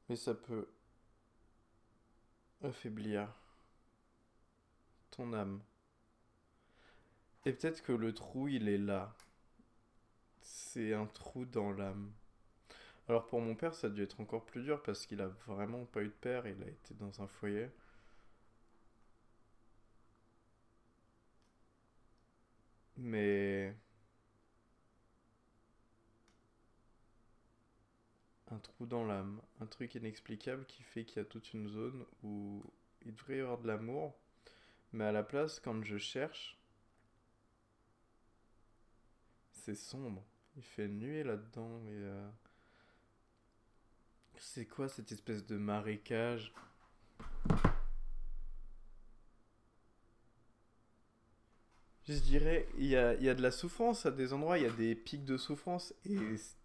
Mais 0.09 0.17
ça 0.17 0.35
peut 0.35 0.69
affaiblir 2.63 3.29
ton 5.11 5.33
âme. 5.33 5.61
Et 7.47 7.53
peut-être 7.53 7.83
que 7.83 7.93
le 7.93 8.15
trou, 8.15 8.49
il 8.49 8.69
est 8.69 8.79
là. 8.79 9.15
C'est 10.41 10.95
un 10.95 11.07
trou 11.07 11.45
dans 11.45 11.73
l'âme. 11.73 12.13
Alors 13.09 13.27
pour 13.27 13.41
mon 13.41 13.55
père, 13.55 13.75
ça 13.75 13.89
a 13.89 13.91
dû 13.91 14.03
être 14.03 14.21
encore 14.21 14.45
plus 14.47 14.63
dur 14.63 14.83
parce 14.83 15.07
qu'il 15.07 15.21
a 15.21 15.29
vraiment 15.47 15.85
pas 15.85 16.03
eu 16.03 16.07
de 16.09 16.11
père, 16.11 16.47
il 16.47 16.63
a 16.63 16.67
été 16.67 16.95
dans 16.95 17.23
un 17.23 17.27
foyer. 17.27 17.69
Mais 22.97 23.75
un 28.51 28.59
trou 28.59 28.87
dans 28.87 29.05
l'âme, 29.05 29.41
un 29.61 29.67
truc 29.67 29.95
inexplicable 29.95 30.65
qui 30.67 30.83
fait 30.83 31.05
qu'il 31.05 31.19
y 31.19 31.21
a 31.21 31.25
toute 31.25 31.53
une 31.53 31.69
zone 31.69 32.05
où 32.23 32.63
il 33.05 33.15
devrait 33.15 33.39
y 33.39 33.41
avoir 33.41 33.59
de 33.59 33.67
l'amour, 33.67 34.15
mais 34.93 35.05
à 35.05 35.13
la 35.13 35.23
place, 35.23 35.61
quand 35.61 35.83
je 35.85 35.99
cherche, 35.99 36.59
c'est 39.53 39.75
sombre. 39.75 40.25
Il 40.57 40.63
fait 40.63 40.89
nuit 40.89 41.25
là-dedans 41.25 41.81
et 41.87 41.91
euh, 41.91 42.29
c'est 44.37 44.67
quoi 44.67 44.89
cette 44.89 45.11
espèce 45.11 45.45
de 45.47 45.57
marécage? 45.57 46.53
Je 52.07 52.19
dirais, 52.19 52.69
il 52.77 52.87
y 52.87 52.97
a, 52.97 53.15
de 53.17 53.43
la 53.43 53.51
souffrance 53.51 54.05
à 54.05 54.11
des 54.11 54.35
endroits, 54.35 54.59
il 54.59 54.65
y 54.65 54.67
a 54.67 54.73
des 54.73 54.95
pics 54.95 55.25
de 55.25 55.39
souffrance. 55.39 55.95
Et 56.05 56.19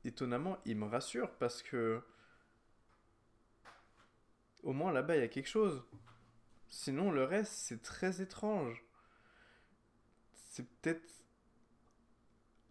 étonnamment, 0.04 0.58
il 0.65 0.75
me 0.78 0.86
rassure 0.86 1.32
parce 1.38 1.63
que. 1.63 2.02
Au 4.63 4.73
moins 4.73 4.91
là-bas, 4.91 5.15
il 5.15 5.21
y 5.21 5.23
a 5.23 5.30
quelque 5.30 5.47
chose. 5.47 5.82
Sinon, 6.67 7.12
le 7.12 7.23
reste, 7.23 7.54
c'est 7.54 7.82
très 7.82 8.21
étrange. 8.21 8.84
C'est 10.34 10.67
peut-être 10.67 11.23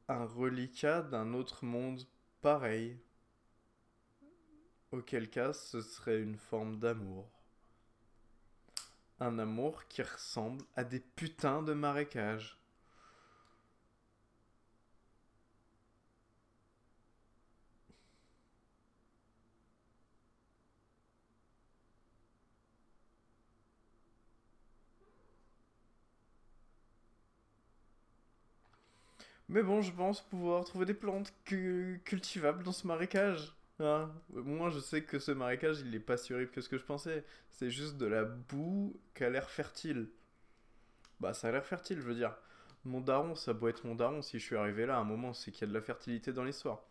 un 0.08 0.26
reliquat 0.26 1.00
d'un 1.00 1.32
autre 1.32 1.64
monde 1.64 2.06
pareil. 2.42 2.98
Auquel 4.92 5.30
cas, 5.30 5.54
ce 5.54 5.80
serait 5.80 6.20
une 6.20 6.36
forme 6.36 6.78
d'amour. 6.78 7.30
Un 9.20 9.38
amour 9.38 9.86
qui 9.88 10.02
ressemble 10.02 10.64
à 10.76 10.84
des 10.84 11.00
putains 11.00 11.62
de 11.62 11.72
marécages. 11.72 12.57
Mais 29.48 29.62
bon, 29.62 29.80
je 29.80 29.92
pense 29.92 30.20
pouvoir 30.20 30.64
trouver 30.64 30.84
des 30.86 30.94
plantes 30.94 31.32
cultivables 32.04 32.62
dans 32.62 32.72
ce 32.72 32.86
marécage. 32.86 33.54
Hein. 33.80 34.10
Moi, 34.30 34.70
je 34.70 34.78
sais 34.78 35.02
que 35.02 35.18
ce 35.18 35.30
marécage, 35.32 35.80
il 35.80 35.94
est 35.94 36.00
pas 36.00 36.16
si 36.16 36.34
horrible 36.34 36.50
que 36.50 36.60
ce 36.60 36.68
que 36.68 36.78
je 36.78 36.84
pensais. 36.84 37.24
C'est 37.50 37.70
juste 37.70 37.96
de 37.96 38.06
la 38.06 38.24
boue 38.24 39.00
qui 39.14 39.24
a 39.24 39.30
l'air 39.30 39.48
fertile. 39.48 40.08
Bah, 41.20 41.32
ça 41.34 41.48
a 41.48 41.52
l'air 41.52 41.64
fertile, 41.64 41.98
je 41.98 42.02
veux 42.06 42.14
dire. 42.14 42.36
Mon 42.84 43.00
daron, 43.00 43.34
ça 43.34 43.54
doit 43.54 43.70
être 43.70 43.84
mon 43.84 43.94
daron. 43.94 44.22
Si 44.22 44.38
je 44.38 44.44
suis 44.44 44.56
arrivé 44.56 44.86
là 44.86 44.96
à 44.96 45.00
un 45.00 45.04
moment, 45.04 45.32
c'est 45.32 45.50
qu'il 45.50 45.62
y 45.62 45.64
a 45.64 45.68
de 45.68 45.74
la 45.74 45.80
fertilité 45.80 46.32
dans 46.32 46.44
l'histoire. 46.44 46.82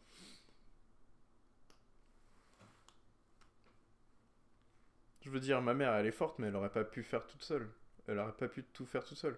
Je 5.21 5.29
veux 5.29 5.39
dire, 5.39 5.61
ma 5.61 5.73
mère, 5.73 5.93
elle 5.93 6.05
est 6.07 6.11
forte, 6.11 6.39
mais 6.39 6.47
elle 6.47 6.55
aurait 6.55 6.71
pas 6.71 6.83
pu 6.83 7.03
faire 7.03 7.25
toute 7.27 7.43
seule. 7.43 7.69
Elle 8.07 8.17
aurait 8.19 8.31
pas 8.31 8.47
pu 8.47 8.63
tout 8.63 8.85
faire 8.85 9.03
toute 9.03 9.17
seule. 9.17 9.37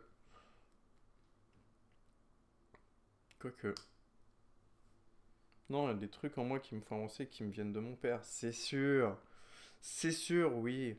Quoique. 3.39 3.73
Non, 5.69 5.85
il 5.87 5.87
y 5.89 5.91
a 5.91 5.95
des 5.95 6.09
trucs 6.09 6.37
en 6.37 6.43
moi 6.43 6.59
qui 6.59 6.75
me 6.75 6.81
font 6.81 6.95
avancer, 6.97 7.27
qui 7.27 7.43
me 7.43 7.51
viennent 7.51 7.73
de 7.73 7.79
mon 7.79 7.95
père. 7.95 8.23
C'est 8.23 8.51
sûr. 8.51 9.17
C'est 9.81 10.11
sûr, 10.11 10.57
oui. 10.57 10.97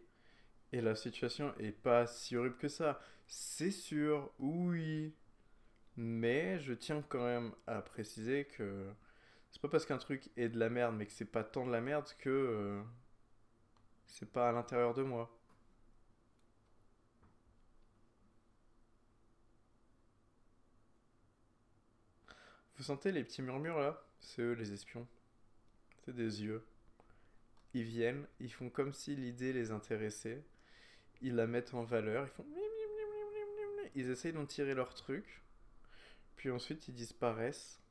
Et 0.73 0.81
la 0.81 0.95
situation 0.97 1.55
est 1.59 1.73
pas 1.73 2.07
si 2.07 2.37
horrible 2.37 2.57
que 2.57 2.69
ça. 2.69 3.01
C'est 3.27 3.71
sûr, 3.73 4.31
oui. 4.39 5.15
Mais 5.97 6.61
je 6.61 6.73
tiens 6.73 7.03
quand 7.09 7.25
même 7.25 7.53
à 7.67 7.83
préciser 7.83 8.47
que 8.47 8.87
c'est 9.53 9.61
pas 9.63 9.69
parce 9.69 9.87
qu'un 9.87 9.99
truc 9.99 10.31
est 10.37 10.49
de 10.49 10.59
la 10.59 10.71
merde, 10.71 10.95
mais 10.97 11.07
que 11.07 11.13
c'est 11.13 11.25
pas 11.25 11.45
tant 11.45 11.67
de 11.67 11.73
la 11.73 11.81
merde 11.81 12.09
que 12.19 12.31
euh, 12.31 12.83
c'est 14.07 14.31
pas 14.31 14.49
à 14.51 14.53
l'intérieur 14.53 14.95
de 14.95 15.03
moi. 15.03 15.31
Vous 22.81 22.87
sentez 22.87 23.13
les 23.13 23.25
petits 23.25 23.43
murmures 23.43 23.79
là? 23.79 24.03
C'est 24.21 24.41
eux 24.41 24.53
les 24.55 24.73
espions. 24.73 25.07
C'est 26.03 26.15
des 26.15 26.43
yeux. 26.43 26.65
Ils 27.75 27.83
viennent, 27.83 28.27
ils 28.41 28.51
font 28.51 28.71
comme 28.71 28.95
si 28.95 29.15
l'idée 29.15 29.53
les 29.53 29.71
intéressait. 29.71 30.43
Ils 31.21 31.35
la 31.35 31.47
mettent 31.47 31.75
en 31.75 31.85
valeur, 31.85 32.25
ils 32.25 32.31
font. 32.31 32.47
Ils 33.95 34.09
essayent 34.09 34.33
d'en 34.33 34.47
tirer 34.47 34.73
leur 34.73 34.95
truc. 34.95 35.43
Puis 36.37 36.51
ensuite 36.51 36.89
ils 36.89 36.95
disparaissent. 36.95 37.83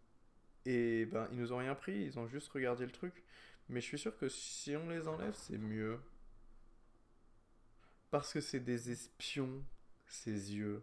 Et 0.65 1.05
ben 1.05 1.27
ils 1.31 1.37
nous 1.37 1.53
ont 1.53 1.57
rien 1.57 1.75
pris, 1.75 2.05
ils 2.05 2.17
ont 2.17 2.27
juste 2.27 2.49
regardé 2.49 2.83
le 2.83 2.91
truc. 2.91 3.23
Mais 3.67 3.81
je 3.81 3.85
suis 3.85 3.99
sûr 3.99 4.17
que 4.17 4.27
si 4.27 4.75
on 4.75 4.89
les 4.89 5.07
enlève, 5.07 5.35
c'est 5.35 5.59
mieux. 5.59 5.99
Parce 8.09 8.33
que 8.33 8.41
c'est 8.41 8.59
des 8.59 8.89
espions, 8.89 9.63
ces 10.07 10.55
yeux. 10.55 10.81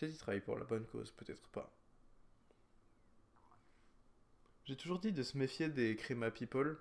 Peut-être 0.00 0.14
ils 0.14 0.18
travaillent 0.18 0.40
pour 0.40 0.56
la 0.56 0.64
bonne 0.64 0.86
cause, 0.86 1.10
peut-être 1.10 1.46
pas. 1.48 1.70
J'ai 4.64 4.74
toujours 4.74 4.98
dit 4.98 5.12
de 5.12 5.22
se 5.22 5.36
méfier 5.36 5.68
des 5.68 5.94
Crema 5.94 6.30
People, 6.30 6.78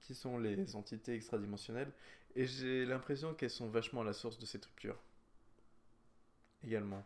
qui 0.00 0.14
sont 0.14 0.38
les 0.38 0.76
entités 0.76 1.14
extradimensionnelles, 1.14 1.90
et 2.36 2.46
j'ai 2.46 2.86
l'impression 2.86 3.34
qu'elles 3.34 3.50
sont 3.50 3.68
vachement 3.68 4.02
à 4.02 4.04
la 4.04 4.12
source 4.12 4.38
de 4.38 4.46
cette 4.46 4.64
rupture. 4.64 4.96
Également. 6.62 7.04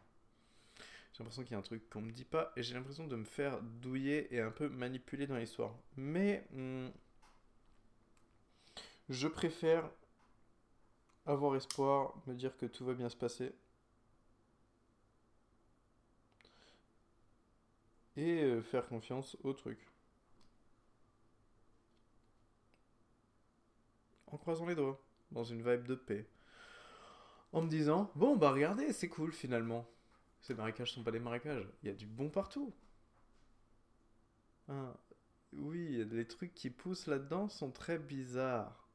J'ai 1.14 1.20
l'impression 1.20 1.42
qu'il 1.42 1.52
y 1.52 1.54
a 1.54 1.58
un 1.58 1.62
truc 1.62 1.88
qu'on 1.88 2.02
me 2.02 2.12
dit 2.12 2.26
pas, 2.26 2.52
et 2.56 2.62
j'ai 2.62 2.74
l'impression 2.74 3.06
de 3.06 3.16
me 3.16 3.24
faire 3.24 3.62
douiller 3.62 4.34
et 4.34 4.40
un 4.40 4.50
peu 4.50 4.68
manipuler 4.68 5.26
dans 5.26 5.36
l'histoire. 5.36 5.74
Mais 5.96 6.46
hmm, 6.50 6.88
je 9.08 9.28
préfère 9.28 9.90
avoir 11.24 11.56
espoir, 11.56 12.14
me 12.26 12.34
dire 12.34 12.54
que 12.58 12.66
tout 12.66 12.84
va 12.84 12.92
bien 12.92 13.08
se 13.08 13.16
passer, 13.16 13.54
et 18.16 18.42
euh, 18.42 18.62
faire 18.62 18.86
confiance 18.86 19.36
au 19.42 19.52
truc. 19.52 19.78
En 24.26 24.36
croisant 24.36 24.66
les 24.66 24.74
doigts, 24.74 25.00
dans 25.30 25.44
une 25.44 25.62
vibe 25.62 25.86
de 25.86 25.94
paix. 25.94 26.26
En 27.52 27.62
me 27.62 27.68
disant, 27.68 28.10
bon 28.14 28.36
bah 28.36 28.50
regardez, 28.50 28.92
c'est 28.92 29.08
cool 29.08 29.32
finalement. 29.32 29.86
Ces 30.40 30.54
marécages 30.54 30.92
sont 30.92 31.02
pas 31.02 31.12
des 31.12 31.20
marécages, 31.20 31.66
il 31.82 31.88
y 31.88 31.92
a 31.92 31.94
du 31.94 32.06
bon 32.06 32.28
partout. 32.28 32.72
Ah, 34.68 34.96
oui, 35.52 36.04
les 36.04 36.26
trucs 36.26 36.54
qui 36.54 36.70
poussent 36.70 37.06
là-dedans 37.06 37.48
sont 37.48 37.70
très 37.70 37.98
bizarres. 37.98 38.88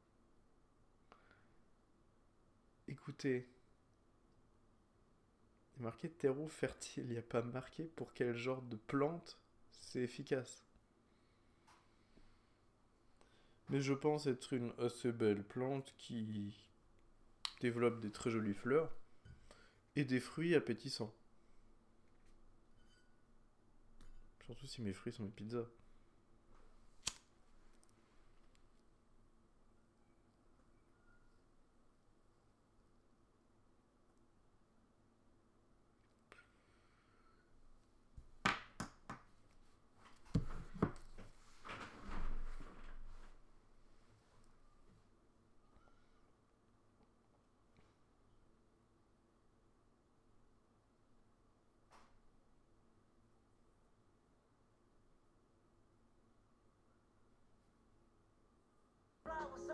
Écoutez, 2.88 3.48
marqué 5.80 6.10
terreau 6.10 6.48
fertile, 6.48 7.04
il 7.04 7.12
n'y 7.12 7.18
a 7.18 7.22
pas 7.22 7.42
marqué 7.42 7.84
pour 7.84 8.12
quel 8.12 8.36
genre 8.36 8.62
de 8.62 8.76
plante 8.76 9.38
c'est 9.80 10.00
efficace. 10.00 10.64
Mais 13.68 13.80
je 13.80 13.94
pense 13.94 14.26
être 14.26 14.52
une 14.52 14.72
assez 14.78 15.12
belle 15.12 15.44
plante 15.44 15.94
qui 15.96 16.56
développe 17.60 18.00
des 18.00 18.10
très 18.10 18.30
jolies 18.30 18.54
fleurs 18.54 18.90
et 19.96 20.04
des 20.04 20.20
fruits 20.20 20.54
appétissants. 20.54 21.14
Surtout 24.46 24.66
si 24.66 24.82
mes 24.82 24.92
fruits 24.92 25.12
sont 25.12 25.22
mes 25.22 25.30
pizzas. 25.30 25.68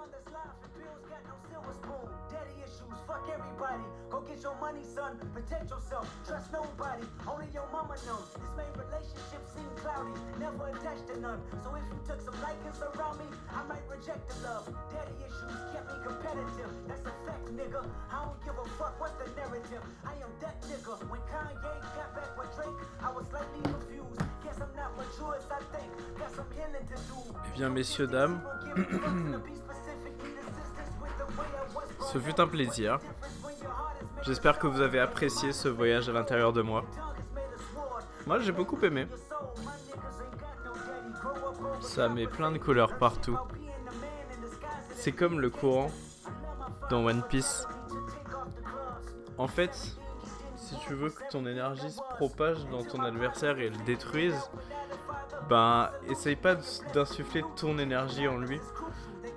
Son 0.07 0.13
that's 0.15 0.31
life 0.31 0.55
and 0.63 0.73
bills 0.79 1.05
got 1.11 1.23
no 1.27 1.35
silver 1.51 1.75
spoon. 1.75 2.07
Daddy 2.31 2.57
issues, 2.63 2.99
fuck 3.07 3.27
everybody. 3.27 3.87
Go 4.11 4.21
get 4.23 4.43
your 4.43 4.55
money, 4.61 4.83
son. 4.83 5.19
Protect 5.35 5.71
yourself. 5.71 6.07
Trust 6.27 6.53
nobody. 6.53 7.05
Only 7.27 7.49
your 7.53 7.67
mama 7.73 7.97
knows. 8.07 8.31
This 8.39 8.53
main 8.55 8.73
relationship 8.79 9.43
seem 9.51 9.69
cloudy. 9.83 10.15
Never 10.39 10.71
attached 10.71 11.07
to 11.11 11.19
none. 11.19 11.41
So 11.63 11.75
if 11.75 11.87
you 11.91 11.99
took 12.07 12.21
some 12.23 12.39
likings 12.43 12.79
around 12.83 13.19
me, 13.19 13.27
I 13.51 13.63
might 13.67 13.83
reject 13.91 14.23
the 14.31 14.37
love. 14.47 14.65
Daddy 14.95 15.17
issues 15.27 15.59
kept 15.75 15.87
me 15.91 15.97
competitive. 16.07 16.71
That's 16.87 17.07
a 17.07 17.15
fact, 17.27 17.47
nigga. 17.51 17.83
I 18.11 18.17
don't 18.23 18.39
give 18.47 18.57
a 18.59 18.67
fuck 18.79 18.95
what's 19.01 19.17
the 19.19 19.27
narrative. 19.35 19.83
I 20.07 20.15
am 20.23 20.33
that 20.41 20.57
nigga. 20.71 20.95
When 21.11 21.23
Kanye 21.27 21.75
got 21.99 22.11
back 22.15 22.31
with 22.39 22.51
Drake, 22.55 22.79
I 23.03 23.11
was 23.11 23.27
slightly 23.27 23.63
confused. 23.67 24.23
Guess 24.45 24.63
I'm 24.63 24.71
not 24.79 24.95
mature 24.95 25.35
as 25.35 25.47
I 25.51 25.61
think. 25.75 25.91
Got 26.19 26.31
some 26.35 26.51
healing 26.55 26.87
to 26.87 26.97
do. 27.11 27.19
Eh 27.47 27.59
bien, 27.59 27.75
messieurs, 27.75 28.11
dames. 28.11 28.39
Ce 32.07 32.19
fut 32.19 32.41
un 32.41 32.47
plaisir. 32.47 33.01
J'espère 34.23 34.61
que 34.61 34.69
vous 34.69 34.81
avez 34.81 35.01
apprécié 35.01 35.51
ce 35.51 35.67
voyage 35.69 36.09
à 36.09 36.13
l'intérieur 36.13 36.53
de 36.53 36.63
moi. 36.63 36.85
Moi, 38.27 38.39
j'ai 38.39 38.53
beaucoup 38.53 38.79
aimé. 38.85 39.09
Ça 41.81 42.09
met 42.09 42.29
plein 42.29 42.53
de 42.53 42.59
couleurs 42.59 42.97
partout. 42.99 43.37
C'est 44.95 45.11
comme 45.11 45.41
le 45.41 45.51
courant 45.51 45.91
dans 46.91 47.05
One 47.05 47.25
Piece. 47.29 47.67
En 49.37 49.49
fait, 49.49 49.75
si 50.55 50.77
tu 50.87 50.95
veux 50.95 51.11
que 51.11 51.23
ton 51.31 51.45
énergie 51.45 51.91
se 51.91 52.01
propage 52.15 52.65
dans 52.67 52.85
ton 52.85 53.03
adversaire 53.03 53.59
et 53.59 53.69
le 53.69 53.77
détruise, 53.85 54.49
ben 55.49 55.91
essaye 56.09 56.37
pas 56.37 56.55
d'insuffler 56.95 57.43
ton 57.57 57.79
énergie 57.79 58.29
en 58.29 58.39
lui. 58.39 58.61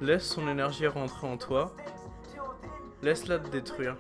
Laisse 0.02 0.28
son 0.28 0.48
énergie 0.48 0.86
rentrer 0.86 1.28
en 1.28 1.38
toi 1.38 1.74
Laisse-la 3.02 3.40
te 3.40 3.50
détruire. 3.50 3.96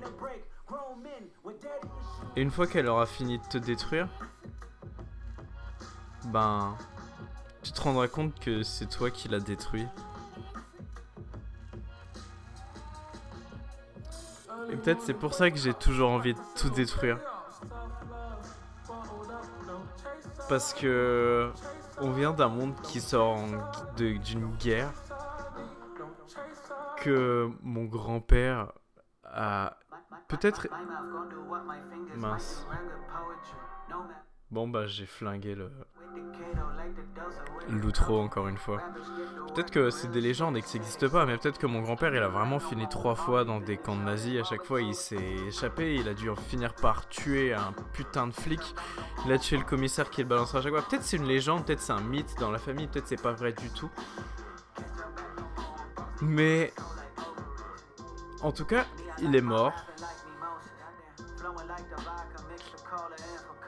Et 2.35 2.41
une 2.41 2.51
fois 2.51 2.67
qu'elle 2.67 2.87
aura 2.87 3.05
fini 3.05 3.39
de 3.39 3.43
te 3.45 3.57
détruire, 3.57 4.07
ben, 6.25 6.75
tu 7.63 7.71
te 7.71 7.81
rendras 7.81 8.07
compte 8.07 8.37
que 8.39 8.63
c'est 8.63 8.87
toi 8.87 9.09
qui 9.09 9.27
l'as 9.27 9.39
détruit. 9.39 9.87
Et 14.69 14.75
peut-être 14.75 15.01
c'est 15.01 15.13
pour 15.13 15.33
ça 15.33 15.49
que 15.49 15.57
j'ai 15.57 15.73
toujours 15.73 16.11
envie 16.11 16.33
de 16.33 16.39
tout 16.55 16.69
détruire. 16.69 17.19
Parce 20.47 20.73
que 20.73 21.51
on 21.99 22.11
vient 22.11 22.31
d'un 22.31 22.49
monde 22.49 22.75
qui 22.81 23.01
sort 23.01 23.37
d'une 23.97 24.55
guerre 24.57 24.91
que 26.97 27.49
mon 27.61 27.85
grand-père 27.85 28.71
Peut-être... 30.27 30.67
Mince. 32.15 32.65
Bon 34.51 34.67
bah 34.67 34.87
j'ai 34.87 35.05
flingué 35.05 35.55
le... 35.55 35.71
L'outro 37.69 38.19
encore 38.19 38.47
une 38.47 38.57
fois. 38.57 38.81
Peut-être 39.53 39.69
que 39.69 39.91
c'est 39.91 40.07
des 40.07 40.21
légendes 40.21 40.57
et 40.57 40.61
que 40.61 40.67
ça 40.67 40.79
n'existe 40.79 41.07
pas, 41.07 41.25
mais 41.27 41.37
peut-être 41.37 41.59
que 41.59 41.67
mon 41.67 41.81
grand-père 41.81 42.13
il 42.15 42.21
a 42.21 42.27
vraiment 42.27 42.59
fini 42.59 42.87
trois 42.89 43.13
fois 43.13 43.43
dans 43.43 43.59
des 43.59 43.77
camps 43.77 43.95
de 43.95 44.01
nazis. 44.01 44.39
À 44.39 44.43
chaque 44.43 44.63
fois 44.63 44.81
il 44.81 44.95
s'est 44.95 45.35
échappé, 45.47 45.95
il 45.95 46.09
a 46.09 46.15
dû 46.15 46.29
finir 46.47 46.73
par 46.73 47.07
tuer 47.09 47.53
un 47.53 47.73
putain 47.93 48.25
de 48.25 48.31
flic. 48.33 48.75
Il 49.25 49.31
a 49.31 49.37
tué 49.37 49.57
le 49.57 49.63
commissaire 49.63 50.09
qui 50.09 50.23
le 50.23 50.27
balancera 50.27 50.59
à 50.59 50.61
chaque 50.63 50.73
fois. 50.73 50.81
Peut-être 50.81 51.03
c'est 51.03 51.17
une 51.17 51.27
légende, 51.27 51.65
peut-être 51.65 51.81
c'est 51.81 51.93
un 51.93 52.01
mythe 52.01 52.35
dans 52.39 52.49
la 52.49 52.59
famille, 52.59 52.87
peut-être 52.87 53.07
c'est 53.07 53.21
pas 53.21 53.33
vrai 53.33 53.53
du 53.53 53.69
tout. 53.69 53.91
Mais 56.21 56.73
en 58.41 58.51
tout 58.51 58.65
cas, 58.65 58.85
il 59.21 59.35
est 59.35 59.41
mort. 59.41 59.73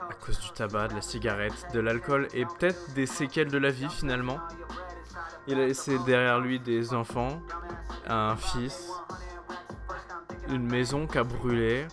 À 0.09 0.13
cause 0.26 0.39
du 0.39 0.51
tabac, 0.51 0.89
de 0.89 0.95
la 0.95 1.01
cigarette, 1.01 1.67
de 1.74 1.80
l'alcool 1.80 2.28
et 2.34 2.45
peut-être 2.45 2.93
des 2.93 3.05
séquelles 3.05 3.49
de 3.49 3.57
la 3.57 3.69
vie 3.69 3.89
finalement. 3.89 4.39
Il 5.47 5.59
a 5.59 5.65
laissé 5.65 5.97
derrière 5.99 6.39
lui 6.39 6.59
des 6.59 6.93
enfants, 6.93 7.41
un 8.07 8.36
fils, 8.36 8.91
une 10.49 10.67
maison 10.67 11.07
qui 11.07 11.17
a 11.17 11.24
brûlé, 11.24 11.88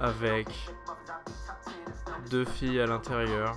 avec 0.00 0.48
deux 2.30 2.44
filles 2.44 2.80
à 2.80 2.86
l'intérieur. 2.86 3.56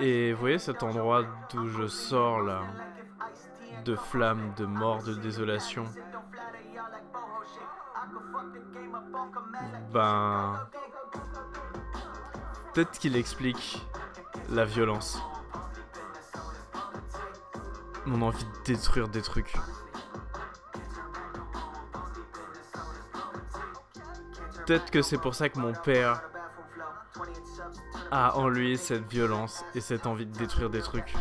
Et 0.00 0.32
vous 0.32 0.40
voyez 0.40 0.58
cet 0.58 0.82
endroit 0.82 1.24
d'où 1.50 1.68
je 1.68 1.86
sors 1.86 2.40
là, 2.40 2.62
de 3.84 3.96
flammes, 3.96 4.52
de 4.56 4.66
mort, 4.66 5.02
de 5.02 5.14
désolation. 5.14 5.84
Ben, 9.92 10.68
peut-être 12.74 12.98
qu'il 12.98 13.16
explique 13.16 13.86
la 14.50 14.64
violence. 14.64 15.20
Mon 18.04 18.22
envie 18.22 18.44
de 18.44 18.62
détruire 18.64 19.08
des 19.08 19.22
trucs. 19.22 19.54
Peut-être 24.66 24.90
que 24.90 25.02
c'est 25.02 25.18
pour 25.18 25.34
ça 25.34 25.48
que 25.48 25.58
mon 25.58 25.72
père 25.72 26.22
a 28.10 28.36
en 28.36 28.48
lui 28.48 28.76
cette 28.78 29.08
violence 29.10 29.64
et 29.74 29.80
cette 29.80 30.06
envie 30.06 30.26
de 30.26 30.36
détruire 30.36 30.70
des 30.70 30.82
trucs. 30.82 31.14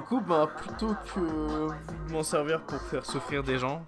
Du 0.00 0.06
coup, 0.06 0.20
bah, 0.22 0.48
plutôt 0.56 0.94
que 1.14 2.10
m'en 2.10 2.22
servir 2.22 2.62
pour 2.62 2.80
faire 2.80 3.04
souffrir 3.04 3.42
des 3.42 3.58
gens, 3.58 3.84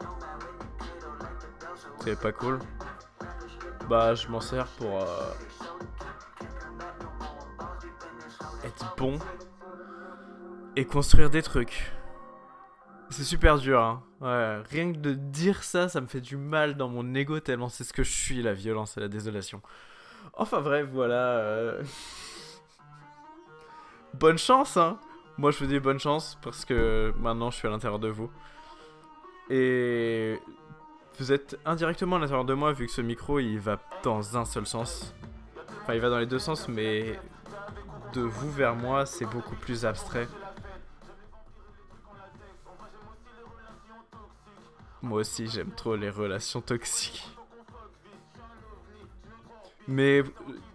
c'est 2.05 2.21
pas 2.21 2.33
cool. 2.33 2.59
Bah, 3.89 4.15
je 4.15 4.29
m'en 4.29 4.43
sers 4.43 4.67
pour 4.77 5.01
euh, 5.01 5.33
être 8.63 8.95
bon 8.99 9.19
et 10.77 10.85
construire 10.85 11.31
des 11.31 11.41
trucs. 11.41 11.91
C'est 13.09 13.25
super 13.25 13.57
dur, 13.57 13.81
hein. 13.81 14.03
Ouais, 14.21 14.61
rien 14.71 14.93
que 14.93 14.99
de 14.99 15.15
dire 15.15 15.63
ça, 15.63 15.89
ça 15.89 16.03
me 16.03 16.09
fait 16.09 16.21
du 16.21 16.37
mal 16.37 16.77
dans 16.77 16.91
mon 16.91 17.15
ego 17.15 17.41
tellement 17.41 17.71
c'est 17.71 17.85
ce 17.85 17.95
que 17.95 18.03
je 18.03 18.13
suis, 18.13 18.43
la 18.43 18.53
violence 18.53 18.99
et 18.99 19.01
la 19.01 19.09
désolation. 19.09 19.63
Enfin 20.35 20.61
bref, 20.61 20.87
voilà. 20.93 21.39
Euh. 21.39 21.83
bonne 24.13 24.37
chance, 24.37 24.77
hein. 24.77 24.99
Moi, 25.39 25.51
je 25.51 25.59
vous 25.59 25.67
dis 25.67 25.81
bonne 25.81 25.99
chance 25.99 26.39
parce 26.43 26.65
que 26.65 27.13
maintenant, 27.19 27.51
je 27.51 27.57
suis 27.57 27.67
à 27.67 27.71
l'intérieur 27.71 27.99
de 27.99 28.09
vous. 28.09 28.31
Et 29.51 30.39
vous 31.19 31.33
êtes 31.33 31.59
indirectement 31.65 32.17
à 32.17 32.19
l'intérieur 32.19 32.45
de 32.45 32.55
moi 32.55 32.73
vu 32.73 32.87
que 32.87 32.93
ce 32.93 33.01
micro, 33.01 33.39
il 33.39 33.59
va 33.59 33.79
dans 34.03 34.37
un 34.37 34.45
seul 34.45 34.67
sens. 34.67 35.15
Enfin, 35.83 35.95
il 35.95 36.01
va 36.01 36.11
dans 36.11 36.19
les 36.19 36.27
deux 36.27 36.39
sens, 36.39 36.69
mais 36.69 37.19
de 38.13 38.21
vous 38.21 38.51
vers 38.53 38.77
moi, 38.77 39.07
c'est 39.07 39.27
beaucoup 39.27 39.57
plus 39.57 39.85
abstrait. 39.87 40.29
Moi 45.01 45.21
aussi, 45.21 45.49
j'aime 45.49 45.71
trop 45.71 45.97
les 45.97 46.11
relations 46.11 46.61
toxiques. 46.61 47.27
Mais 49.89 50.23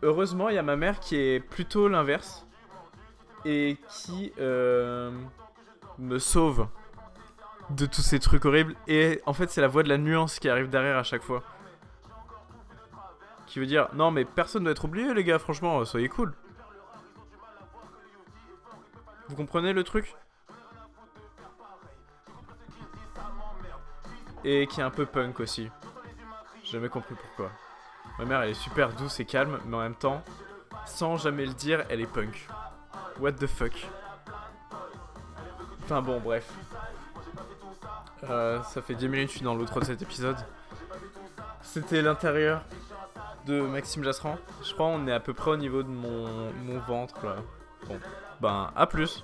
heureusement, 0.01 0.49
il 0.49 0.55
y 0.55 0.57
a 0.57 0.63
ma 0.63 0.75
mère 0.75 0.99
qui 0.99 1.15
est 1.15 1.39
plutôt 1.39 1.87
l'inverse. 1.87 2.46
Et 3.45 3.77
qui 3.89 4.33
euh, 4.39 5.11
me 5.97 6.19
sauve 6.19 6.67
de 7.69 7.85
tous 7.85 8.01
ces 8.01 8.19
trucs 8.19 8.45
horribles. 8.45 8.75
Et 8.87 9.21
en 9.25 9.33
fait, 9.33 9.49
c'est 9.49 9.61
la 9.61 9.67
voix 9.67 9.83
de 9.83 9.89
la 9.89 9.97
nuance 9.97 10.39
qui 10.39 10.49
arrive 10.49 10.69
derrière 10.69 10.97
à 10.97 11.03
chaque 11.03 11.23
fois. 11.23 11.43
Qui 13.45 13.59
veut 13.59 13.65
dire, 13.65 13.87
non 13.93 14.11
mais 14.11 14.25
personne 14.25 14.63
ne 14.63 14.65
doit 14.65 14.71
être 14.73 14.85
oublié 14.85 15.13
les 15.13 15.23
gars, 15.23 15.39
franchement, 15.39 15.83
soyez 15.85 16.09
cool. 16.09 16.33
Vous 19.29 19.35
comprenez 19.35 19.73
le 19.73 19.83
truc? 19.83 20.15
Et 24.43 24.67
qui 24.67 24.79
est 24.79 24.83
un 24.83 24.89
peu 24.89 25.05
punk 25.05 25.39
aussi. 25.39 25.69
J'ai 26.63 26.73
jamais 26.73 26.89
compris 26.89 27.15
pourquoi. 27.15 27.51
Ma 28.19 28.25
mère 28.25 28.41
elle 28.41 28.51
est 28.51 28.53
super 28.53 28.93
douce 28.93 29.19
et 29.19 29.25
calme, 29.25 29.59
mais 29.65 29.75
en 29.75 29.81
même 29.81 29.95
temps, 29.95 30.23
sans 30.85 31.17
jamais 31.17 31.45
le 31.45 31.53
dire, 31.53 31.85
elle 31.89 32.01
est 32.01 32.11
punk. 32.11 32.47
What 33.19 33.33
the 33.33 33.47
fuck? 33.47 33.73
Enfin 35.83 36.01
bon, 36.01 36.19
bref. 36.19 36.47
Euh, 38.29 38.61
ça 38.63 38.81
fait 38.81 38.95
10 38.95 39.07
minutes 39.07 39.27
que 39.27 39.31
je 39.33 39.37
suis 39.37 39.45
dans 39.45 39.55
l'autre 39.55 39.79
de 39.79 39.85
cet 39.85 40.01
épisode. 40.01 40.37
C'était 41.61 42.01
l'intérieur 42.01 42.63
de 43.45 43.61
Maxime 43.61 44.03
Jasserand. 44.03 44.37
Je 44.63 44.73
crois 44.73 44.87
on 44.87 45.07
est 45.07 45.13
à 45.13 45.19
peu 45.19 45.33
près 45.33 45.51
au 45.51 45.57
niveau 45.57 45.83
de 45.83 45.89
mon, 45.89 46.51
mon 46.65 46.79
ventre 46.79 47.25
là. 47.25 47.35
Bon, 47.87 47.99
ben 48.41 48.71
à 48.75 48.85
plus. 48.87 49.23